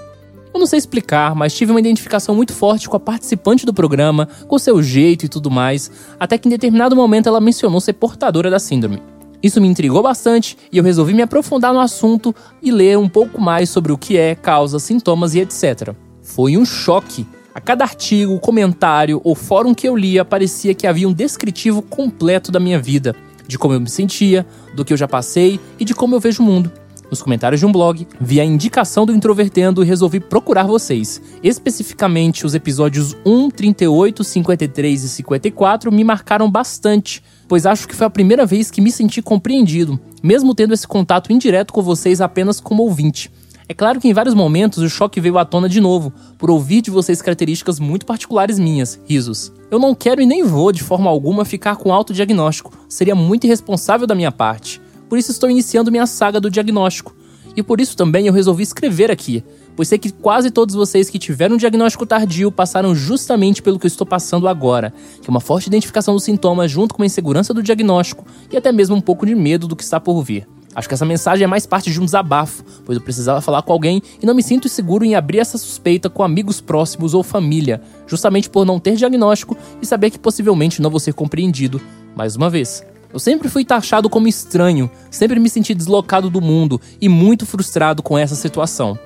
Eu 0.54 0.60
não 0.60 0.66
sei 0.66 0.78
explicar, 0.78 1.34
mas 1.34 1.52
tive 1.52 1.72
uma 1.72 1.80
identificação 1.80 2.32
muito 2.36 2.52
forte 2.52 2.88
com 2.88 2.96
a 2.96 3.00
participante 3.00 3.66
do 3.66 3.74
programa, 3.74 4.28
com 4.46 4.56
seu 4.56 4.80
jeito 4.80 5.26
e 5.26 5.28
tudo 5.28 5.50
mais, 5.50 5.90
até 6.18 6.38
que 6.38 6.46
em 6.46 6.50
determinado 6.50 6.94
momento 6.94 7.28
ela 7.28 7.40
mencionou 7.40 7.80
ser 7.80 7.94
portadora 7.94 8.48
da 8.48 8.60
síndrome. 8.60 9.02
Isso 9.44 9.60
me 9.60 9.68
intrigou 9.68 10.02
bastante 10.02 10.56
e 10.72 10.78
eu 10.78 10.82
resolvi 10.82 11.12
me 11.12 11.20
aprofundar 11.20 11.74
no 11.74 11.78
assunto 11.78 12.34
e 12.62 12.72
ler 12.72 12.96
um 12.96 13.10
pouco 13.10 13.38
mais 13.38 13.68
sobre 13.68 13.92
o 13.92 13.98
que 13.98 14.16
é, 14.16 14.34
causa, 14.34 14.78
sintomas 14.78 15.34
e 15.34 15.40
etc. 15.40 15.94
Foi 16.22 16.56
um 16.56 16.64
choque. 16.64 17.26
A 17.54 17.60
cada 17.60 17.84
artigo, 17.84 18.40
comentário 18.40 19.20
ou 19.22 19.34
fórum 19.34 19.74
que 19.74 19.86
eu 19.86 19.94
lia 19.94 20.24
parecia 20.24 20.72
que 20.72 20.86
havia 20.86 21.06
um 21.06 21.12
descritivo 21.12 21.82
completo 21.82 22.50
da 22.50 22.58
minha 22.58 22.80
vida 22.80 23.14
de 23.46 23.58
como 23.58 23.74
eu 23.74 23.80
me 23.80 23.90
sentia, 23.90 24.46
do 24.74 24.82
que 24.82 24.94
eu 24.94 24.96
já 24.96 25.06
passei 25.06 25.60
e 25.78 25.84
de 25.84 25.94
como 25.94 26.14
eu 26.14 26.20
vejo 26.20 26.42
o 26.42 26.46
mundo. 26.46 26.72
Nos 27.10 27.20
comentários 27.20 27.60
de 27.60 27.66
um 27.66 27.70
blog, 27.70 28.08
vi 28.18 28.40
a 28.40 28.44
indicação 28.44 29.04
do 29.04 29.12
Introvertendo 29.12 29.84
e 29.84 29.86
resolvi 29.86 30.20
procurar 30.20 30.66
vocês. 30.66 31.20
Especificamente, 31.42 32.46
os 32.46 32.54
episódios 32.54 33.14
1, 33.26 33.50
38, 33.50 34.24
53 34.24 35.04
e 35.04 35.08
54 35.10 35.92
me 35.92 36.02
marcaram 36.02 36.50
bastante, 36.50 37.22
pois 37.48 37.66
acho 37.66 37.86
que 37.88 37.94
foi 37.94 38.06
a 38.06 38.10
primeira 38.10 38.46
vez 38.46 38.70
que 38.70 38.80
me 38.80 38.90
senti 38.90 39.20
compreendido, 39.22 39.98
mesmo 40.22 40.54
tendo 40.54 40.74
esse 40.74 40.86
contato 40.86 41.32
indireto 41.32 41.72
com 41.72 41.82
vocês 41.82 42.20
apenas 42.20 42.60
como 42.60 42.82
ouvinte. 42.82 43.30
É 43.66 43.72
claro 43.72 43.98
que 43.98 44.06
em 44.06 44.12
vários 44.12 44.34
momentos 44.34 44.82
o 44.82 44.90
choque 44.90 45.20
veio 45.20 45.38
à 45.38 45.44
tona 45.44 45.68
de 45.68 45.80
novo, 45.80 46.12
por 46.36 46.50
ouvir 46.50 46.82
de 46.82 46.90
vocês 46.90 47.22
características 47.22 47.80
muito 47.80 48.04
particulares 48.04 48.58
minhas, 48.58 49.00
risos. 49.06 49.50
Eu 49.70 49.78
não 49.78 49.94
quero 49.94 50.20
e 50.20 50.26
nem 50.26 50.44
vou, 50.44 50.70
de 50.70 50.82
forma 50.82 51.08
alguma, 51.08 51.46
ficar 51.46 51.76
com 51.76 51.92
autodiagnóstico, 51.92 52.72
seria 52.88 53.14
muito 53.14 53.44
irresponsável 53.44 54.06
da 54.06 54.14
minha 54.14 54.30
parte. 54.30 54.82
Por 55.08 55.16
isso 55.16 55.30
estou 55.30 55.50
iniciando 55.50 55.90
minha 55.90 56.06
saga 56.06 56.38
do 56.38 56.50
diagnóstico. 56.50 57.14
E 57.56 57.62
por 57.62 57.80
isso 57.80 57.96
também 57.96 58.26
eu 58.26 58.32
resolvi 58.32 58.62
escrever 58.64 59.10
aqui, 59.10 59.42
pois 59.76 59.88
sei 59.88 59.98
que 59.98 60.12
quase 60.12 60.50
todos 60.50 60.74
vocês 60.74 61.10
que 61.10 61.18
tiveram 61.18 61.54
um 61.54 61.58
diagnóstico 61.58 62.06
tardio 62.06 62.50
passaram 62.50 62.94
justamente 62.94 63.62
pelo 63.62 63.78
que 63.78 63.86
eu 63.86 63.88
estou 63.88 64.06
passando 64.06 64.48
agora, 64.48 64.92
que 65.20 65.28
é 65.28 65.30
uma 65.30 65.40
forte 65.40 65.66
identificação 65.66 66.14
dos 66.14 66.24
sintomas 66.24 66.70
junto 66.70 66.94
com 66.94 67.02
a 67.02 67.06
insegurança 67.06 67.54
do 67.54 67.62
diagnóstico 67.62 68.26
e 68.50 68.56
até 68.56 68.72
mesmo 68.72 68.96
um 68.96 69.00
pouco 69.00 69.26
de 69.26 69.34
medo 69.34 69.66
do 69.66 69.76
que 69.76 69.82
está 69.82 70.00
por 70.00 70.22
vir. 70.22 70.46
Acho 70.74 70.88
que 70.88 70.94
essa 70.94 71.04
mensagem 71.04 71.44
é 71.44 71.46
mais 71.46 71.66
parte 71.66 71.90
de 71.92 72.00
um 72.00 72.04
desabafo, 72.04 72.64
pois 72.84 72.98
eu 72.98 73.04
precisava 73.04 73.40
falar 73.40 73.62
com 73.62 73.72
alguém 73.72 74.02
e 74.20 74.26
não 74.26 74.34
me 74.34 74.42
sinto 74.42 74.68
seguro 74.68 75.04
em 75.04 75.14
abrir 75.14 75.38
essa 75.38 75.56
suspeita 75.56 76.10
com 76.10 76.22
amigos 76.22 76.60
próximos 76.60 77.14
ou 77.14 77.22
família, 77.22 77.80
justamente 78.06 78.50
por 78.50 78.66
não 78.66 78.80
ter 78.80 78.96
diagnóstico 78.96 79.56
e 79.80 79.86
saber 79.86 80.10
que 80.10 80.18
possivelmente 80.18 80.82
não 80.82 80.90
vou 80.90 80.98
ser 80.98 81.14
compreendido. 81.14 81.80
Mais 82.16 82.34
uma 82.34 82.50
vez, 82.50 82.84
eu 83.12 83.20
sempre 83.20 83.48
fui 83.48 83.64
taxado 83.64 84.10
como 84.10 84.26
estranho, 84.26 84.90
sempre 85.08 85.38
me 85.38 85.48
senti 85.48 85.72
deslocado 85.72 86.28
do 86.28 86.40
mundo 86.40 86.80
e 87.00 87.08
muito 87.08 87.46
frustrado 87.46 88.02
com 88.02 88.18
essa 88.18 88.34
situação. 88.34 88.98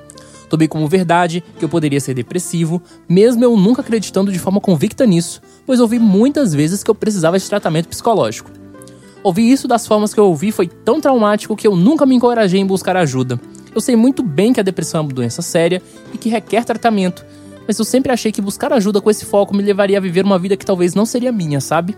Tomei 0.48 0.66
como 0.66 0.88
verdade 0.88 1.44
que 1.58 1.64
eu 1.64 1.68
poderia 1.68 2.00
ser 2.00 2.14
depressivo, 2.14 2.82
mesmo 3.08 3.44
eu 3.44 3.56
nunca 3.56 3.82
acreditando 3.82 4.32
de 4.32 4.38
forma 4.38 4.60
convicta 4.60 5.04
nisso, 5.06 5.42
pois 5.66 5.80
ouvi 5.80 5.98
muitas 5.98 6.54
vezes 6.54 6.82
que 6.82 6.90
eu 6.90 6.94
precisava 6.94 7.38
de 7.38 7.48
tratamento 7.48 7.88
psicológico. 7.88 8.50
Ouvir 9.22 9.50
isso 9.50 9.68
das 9.68 9.86
formas 9.86 10.14
que 10.14 10.20
eu 10.20 10.26
ouvi 10.26 10.50
foi 10.52 10.66
tão 10.66 11.00
traumático 11.00 11.56
que 11.56 11.66
eu 11.66 11.76
nunca 11.76 12.06
me 12.06 12.14
encorajei 12.14 12.60
em 12.60 12.66
buscar 12.66 12.96
ajuda. 12.96 13.38
Eu 13.74 13.80
sei 13.80 13.96
muito 13.96 14.22
bem 14.22 14.52
que 14.52 14.60
a 14.60 14.62
depressão 14.62 15.00
é 15.00 15.02
uma 15.02 15.12
doença 15.12 15.42
séria 15.42 15.82
e 16.12 16.18
que 16.18 16.28
requer 16.28 16.64
tratamento, 16.64 17.24
mas 17.66 17.78
eu 17.78 17.84
sempre 17.84 18.10
achei 18.10 18.32
que 18.32 18.40
buscar 18.40 18.72
ajuda 18.72 19.00
com 19.00 19.10
esse 19.10 19.26
foco 19.26 19.54
me 19.54 19.62
levaria 19.62 19.98
a 19.98 20.00
viver 20.00 20.24
uma 20.24 20.38
vida 20.38 20.56
que 20.56 20.64
talvez 20.64 20.94
não 20.94 21.04
seria 21.04 21.30
minha, 21.30 21.60
sabe? 21.60 21.94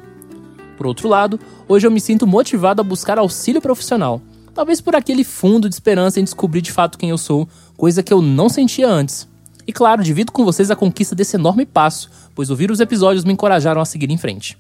Por 0.76 0.86
outro 0.86 1.08
lado, 1.08 1.38
hoje 1.68 1.86
eu 1.86 1.90
me 1.90 2.00
sinto 2.00 2.26
motivado 2.26 2.80
a 2.80 2.84
buscar 2.84 3.18
auxílio 3.18 3.60
profissional. 3.60 4.20
Talvez 4.54 4.80
por 4.80 4.96
aquele 4.96 5.24
fundo 5.24 5.68
de 5.68 5.74
esperança 5.74 6.20
em 6.20 6.24
descobrir 6.24 6.60
de 6.60 6.72
fato 6.72 6.98
quem 6.98 7.10
eu 7.10 7.18
sou, 7.18 7.48
coisa 7.76 8.02
que 8.02 8.12
eu 8.12 8.20
não 8.20 8.48
sentia 8.48 8.88
antes. 8.88 9.28
E 9.66 9.72
claro, 9.72 10.02
divido 10.02 10.32
com 10.32 10.44
vocês 10.44 10.70
a 10.70 10.76
conquista 10.76 11.14
desse 11.14 11.36
enorme 11.36 11.64
passo, 11.64 12.10
pois 12.34 12.50
ouvir 12.50 12.70
os 12.70 12.80
episódios 12.80 13.24
me 13.24 13.32
encorajaram 13.32 13.80
a 13.80 13.84
seguir 13.84 14.10
em 14.10 14.18
frente. 14.18 14.58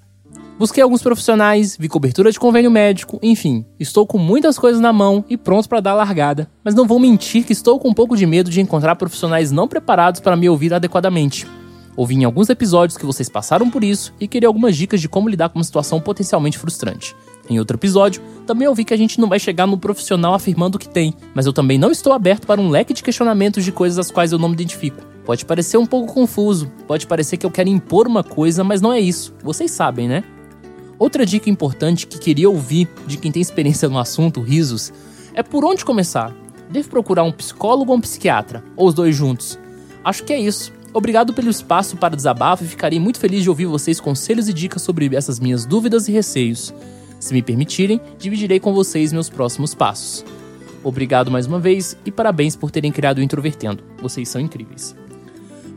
Busquei 0.58 0.82
alguns 0.82 1.02
profissionais, 1.02 1.74
vi 1.74 1.88
cobertura 1.88 2.30
de 2.30 2.38
convênio 2.38 2.70
médico, 2.70 3.18
enfim, 3.22 3.64
estou 3.78 4.06
com 4.06 4.18
muitas 4.18 4.58
coisas 4.58 4.78
na 4.78 4.92
mão 4.92 5.24
e 5.28 5.34
pronto 5.34 5.66
para 5.66 5.80
dar 5.80 5.92
a 5.92 5.94
largada. 5.94 6.50
Mas 6.62 6.74
não 6.74 6.86
vou 6.86 7.00
mentir 7.00 7.44
que 7.44 7.52
estou 7.54 7.80
com 7.80 7.88
um 7.88 7.94
pouco 7.94 8.14
de 8.14 8.26
medo 8.26 8.50
de 8.50 8.60
encontrar 8.60 8.94
profissionais 8.96 9.50
não 9.50 9.66
preparados 9.66 10.20
para 10.20 10.36
me 10.36 10.50
ouvir 10.50 10.74
adequadamente. 10.74 11.46
Ouvi 11.96 12.14
em 12.14 12.24
alguns 12.24 12.50
episódios 12.50 12.98
que 12.98 13.06
vocês 13.06 13.28
passaram 13.28 13.70
por 13.70 13.82
isso 13.82 14.12
e 14.20 14.28
queria 14.28 14.48
algumas 14.48 14.76
dicas 14.76 15.00
de 15.00 15.08
como 15.08 15.30
lidar 15.30 15.48
com 15.48 15.58
uma 15.58 15.64
situação 15.64 15.98
potencialmente 15.98 16.58
frustrante. 16.58 17.16
Em 17.50 17.58
outro 17.58 17.76
episódio, 17.76 18.22
também 18.46 18.68
ouvi 18.68 18.84
que 18.84 18.94
a 18.94 18.96
gente 18.96 19.20
não 19.20 19.28
vai 19.28 19.40
chegar 19.40 19.66
no 19.66 19.76
profissional 19.76 20.34
afirmando 20.34 20.78
que 20.78 20.88
tem, 20.88 21.12
mas 21.34 21.46
eu 21.46 21.52
também 21.52 21.78
não 21.78 21.90
estou 21.90 22.12
aberto 22.12 22.46
para 22.46 22.60
um 22.60 22.70
leque 22.70 22.94
de 22.94 23.02
questionamentos 23.02 23.64
de 23.64 23.72
coisas 23.72 23.98
às 23.98 24.08
quais 24.08 24.30
eu 24.30 24.38
não 24.38 24.48
me 24.48 24.54
identifico. 24.54 25.02
Pode 25.24 25.44
parecer 25.44 25.76
um 25.76 25.84
pouco 25.84 26.14
confuso, 26.14 26.70
pode 26.86 27.08
parecer 27.08 27.36
que 27.36 27.44
eu 27.44 27.50
quero 27.50 27.68
impor 27.68 28.06
uma 28.06 28.22
coisa, 28.22 28.62
mas 28.62 28.80
não 28.80 28.92
é 28.92 29.00
isso. 29.00 29.34
Vocês 29.42 29.72
sabem, 29.72 30.06
né? 30.06 30.22
Outra 30.96 31.26
dica 31.26 31.50
importante 31.50 32.06
que 32.06 32.20
queria 32.20 32.48
ouvir 32.48 32.88
de 33.04 33.16
quem 33.16 33.32
tem 33.32 33.42
experiência 33.42 33.88
no 33.88 33.98
assunto, 33.98 34.40
risos, 34.40 34.92
é 35.34 35.42
por 35.42 35.64
onde 35.64 35.84
começar. 35.84 36.32
Devo 36.70 36.88
procurar 36.88 37.24
um 37.24 37.32
psicólogo 37.32 37.90
ou 37.90 37.98
um 37.98 38.00
psiquiatra? 38.00 38.62
Ou 38.76 38.86
os 38.86 38.94
dois 38.94 39.16
juntos? 39.16 39.58
Acho 40.04 40.22
que 40.22 40.32
é 40.32 40.38
isso. 40.38 40.72
Obrigado 40.92 41.32
pelo 41.32 41.50
espaço 41.50 41.96
para 41.96 42.14
desabafo 42.14 42.62
e 42.62 42.68
ficarei 42.68 43.00
muito 43.00 43.18
feliz 43.18 43.42
de 43.42 43.48
ouvir 43.48 43.66
vocês 43.66 43.98
conselhos 43.98 44.48
e 44.48 44.52
dicas 44.52 44.82
sobre 44.82 45.14
essas 45.16 45.40
minhas 45.40 45.66
dúvidas 45.66 46.06
e 46.06 46.12
receios. 46.12 46.72
Se 47.20 47.34
me 47.34 47.42
permitirem, 47.42 48.00
dividirei 48.18 48.58
com 48.58 48.72
vocês 48.72 49.12
meus 49.12 49.28
próximos 49.28 49.74
passos. 49.74 50.24
Obrigado 50.82 51.30
mais 51.30 51.46
uma 51.46 51.60
vez 51.60 51.96
e 52.06 52.10
parabéns 52.10 52.56
por 52.56 52.70
terem 52.70 52.90
criado 52.90 53.18
o 53.18 53.22
Introvertendo. 53.22 53.84
Vocês 54.00 54.28
são 54.28 54.40
incríveis. 54.40 54.96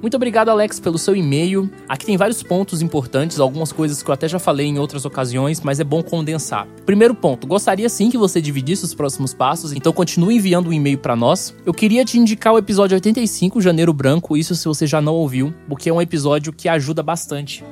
Muito 0.01 0.15
obrigado, 0.15 0.49
Alex, 0.49 0.82
pelo 0.82 0.97
seu 0.97 1.15
e-mail. 1.15 1.69
Aqui 1.88 2.06
tem 2.06 2.17
vários 2.17 2.43
pontos 2.43 2.82
importantes, 2.82 3.39
algumas 3.39 3.71
coisas 3.71 4.03
que 4.03 4.10
eu 4.10 4.13
até 4.13 4.27
já 4.27 4.38
falei 4.38 4.67
em 4.67 4.77
outras 4.77 5.06
ocasiões, 5.06 5.62
mas 5.62 5.79
é 5.79 5.84
bom 5.84 6.01
condensar. 6.03 6.67
Primeiro 6.86 7.15
ponto, 7.15 7.47
gostaria 7.47 7.88
sim 7.88 8.10
que 8.10 8.17
você 8.17 8.41
dividisse 8.41 8.84
os 8.84 8.93
próximos 8.93 9.34
passos, 9.34 9.71
então 9.71 9.93
continue 9.93 10.36
enviando 10.36 10.69
um 10.69 10.73
e-mail 10.73 10.97
para 10.97 11.15
nós. 11.15 11.56
Eu 11.65 11.73
queria 11.73 12.03
te 12.03 12.17
indicar 12.17 12.53
o 12.53 12.58
episódio 12.58 12.95
85, 12.95 13.62
Janeiro 13.62 13.93
Branco, 13.93 14.36
isso 14.36 14.56
se 14.56 14.65
você 14.65 14.86
já 14.86 15.01
não 15.01 15.13
ouviu, 15.13 15.53
porque 15.69 15.89
é 15.89 15.93
um 15.93 16.01
episódio 16.01 16.51
que 16.51 16.67
ajuda 16.67 17.01
bastante 17.01 17.63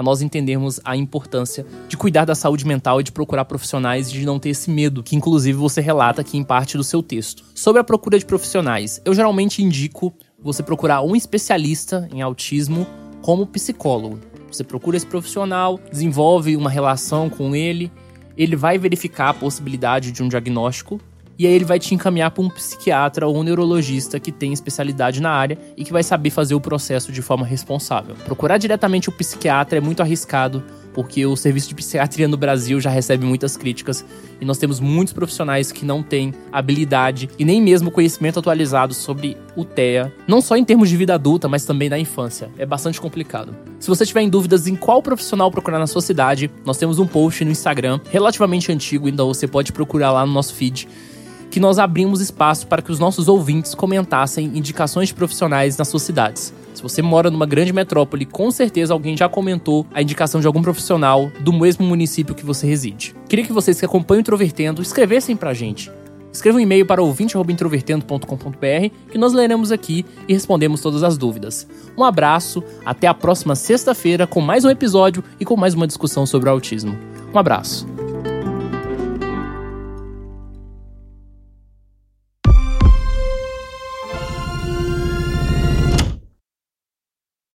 a 0.00 0.02
nós 0.02 0.22
entendermos 0.22 0.80
a 0.82 0.96
importância 0.96 1.66
de 1.86 1.94
cuidar 1.94 2.24
da 2.24 2.34
saúde 2.34 2.66
mental 2.66 3.02
e 3.02 3.04
de 3.04 3.12
procurar 3.12 3.44
profissionais 3.44 4.08
e 4.08 4.12
de 4.12 4.24
não 4.24 4.38
ter 4.38 4.48
esse 4.48 4.70
medo, 4.70 5.02
que 5.02 5.14
inclusive 5.14 5.58
você 5.58 5.82
relata 5.82 6.22
aqui 6.22 6.38
em 6.38 6.42
parte 6.42 6.78
do 6.78 6.82
seu 6.82 7.02
texto. 7.02 7.44
Sobre 7.54 7.82
a 7.82 7.84
procura 7.84 8.18
de 8.18 8.24
profissionais, 8.24 8.98
eu 9.04 9.12
geralmente 9.12 9.62
indico 9.62 10.10
você 10.42 10.62
procurar 10.62 11.02
um 11.02 11.14
especialista 11.14 12.08
em 12.14 12.22
autismo 12.22 12.86
como 13.20 13.46
psicólogo. 13.46 14.18
Você 14.50 14.64
procura 14.64 14.96
esse 14.96 15.04
profissional, 15.04 15.78
desenvolve 15.92 16.56
uma 16.56 16.70
relação 16.70 17.28
com 17.28 17.54
ele, 17.54 17.92
ele 18.38 18.56
vai 18.56 18.78
verificar 18.78 19.28
a 19.28 19.34
possibilidade 19.34 20.12
de 20.12 20.22
um 20.22 20.28
diagnóstico 20.30 20.98
e 21.40 21.46
aí 21.46 21.54
ele 21.54 21.64
vai 21.64 21.78
te 21.78 21.94
encaminhar 21.94 22.30
para 22.30 22.44
um 22.44 22.50
psiquiatra 22.50 23.26
ou 23.26 23.34
um 23.34 23.42
neurologista 23.42 24.20
que 24.20 24.30
tem 24.30 24.52
especialidade 24.52 25.22
na 25.22 25.30
área 25.30 25.56
e 25.74 25.86
que 25.86 25.90
vai 25.90 26.02
saber 26.02 26.28
fazer 26.28 26.54
o 26.54 26.60
processo 26.60 27.10
de 27.10 27.22
forma 27.22 27.46
responsável. 27.46 28.14
Procurar 28.26 28.58
diretamente 28.58 29.08
o 29.08 29.12
psiquiatra 29.12 29.78
é 29.78 29.80
muito 29.80 30.02
arriscado, 30.02 30.62
porque 30.92 31.24
o 31.24 31.34
serviço 31.36 31.70
de 31.70 31.74
psiquiatria 31.76 32.28
no 32.28 32.36
Brasil 32.36 32.78
já 32.78 32.90
recebe 32.90 33.24
muitas 33.24 33.56
críticas 33.56 34.04
e 34.38 34.44
nós 34.44 34.58
temos 34.58 34.80
muitos 34.80 35.14
profissionais 35.14 35.72
que 35.72 35.82
não 35.82 36.02
têm 36.02 36.34
habilidade 36.52 37.30
e 37.38 37.44
nem 37.46 37.62
mesmo 37.62 37.90
conhecimento 37.90 38.38
atualizado 38.38 38.92
sobre 38.92 39.34
o 39.56 39.64
TEA, 39.64 40.12
não 40.28 40.42
só 40.42 40.58
em 40.58 40.64
termos 40.64 40.90
de 40.90 40.96
vida 40.98 41.14
adulta, 41.14 41.48
mas 41.48 41.64
também 41.64 41.88
na 41.88 41.98
infância. 41.98 42.50
É 42.58 42.66
bastante 42.66 43.00
complicado. 43.00 43.56
Se 43.78 43.88
você 43.88 44.04
tiver 44.04 44.28
dúvidas 44.28 44.66
em 44.66 44.76
qual 44.76 45.02
profissional 45.02 45.50
procurar 45.50 45.78
na 45.78 45.86
sua 45.86 46.02
cidade, 46.02 46.50
nós 46.66 46.76
temos 46.76 46.98
um 46.98 47.06
post 47.06 47.42
no 47.46 47.50
Instagram 47.50 47.98
relativamente 48.10 48.70
antigo, 48.70 49.08
então 49.08 49.26
você 49.26 49.46
pode 49.46 49.72
procurar 49.72 50.12
lá 50.12 50.26
no 50.26 50.34
nosso 50.34 50.52
feed 50.52 50.86
que 51.50 51.60
nós 51.60 51.78
abrimos 51.78 52.20
espaço 52.20 52.66
para 52.66 52.80
que 52.80 52.92
os 52.92 52.98
nossos 52.98 53.28
ouvintes 53.28 53.74
comentassem 53.74 54.46
indicações 54.54 55.08
de 55.08 55.14
profissionais 55.14 55.76
nas 55.76 55.88
suas 55.88 56.02
cidades. 56.02 56.54
Se 56.74 56.82
você 56.82 57.02
mora 57.02 57.30
numa 57.30 57.46
grande 57.46 57.72
metrópole, 57.72 58.24
com 58.24 58.50
certeza 58.50 58.94
alguém 58.94 59.16
já 59.16 59.28
comentou 59.28 59.86
a 59.92 60.00
indicação 60.00 60.40
de 60.40 60.46
algum 60.46 60.62
profissional 60.62 61.30
do 61.40 61.52
mesmo 61.52 61.84
município 61.84 62.34
que 62.34 62.46
você 62.46 62.66
reside. 62.66 63.14
Queria 63.28 63.44
que 63.44 63.52
vocês 63.52 63.78
que 63.78 63.84
acompanham 63.84 64.18
o 64.18 64.20
Introvertendo 64.20 64.80
escrevessem 64.80 65.36
pra 65.36 65.52
gente. 65.52 65.90
Escreva 66.32 66.58
um 66.58 66.60
e-mail 66.60 66.86
para 66.86 67.02
ouvinte.introvertendo.com.br 67.02 68.94
que 69.10 69.18
nós 69.18 69.32
leremos 69.32 69.72
aqui 69.72 70.06
e 70.28 70.32
respondemos 70.32 70.80
todas 70.80 71.02
as 71.02 71.18
dúvidas. 71.18 71.66
Um 71.98 72.04
abraço, 72.04 72.62
até 72.84 73.08
a 73.08 73.14
próxima 73.14 73.56
sexta-feira 73.56 74.26
com 74.26 74.40
mais 74.40 74.64
um 74.64 74.70
episódio 74.70 75.24
e 75.40 75.44
com 75.44 75.56
mais 75.56 75.74
uma 75.74 75.86
discussão 75.86 76.24
sobre 76.24 76.48
o 76.48 76.52
autismo. 76.52 76.96
Um 77.34 77.38
abraço. 77.38 78.09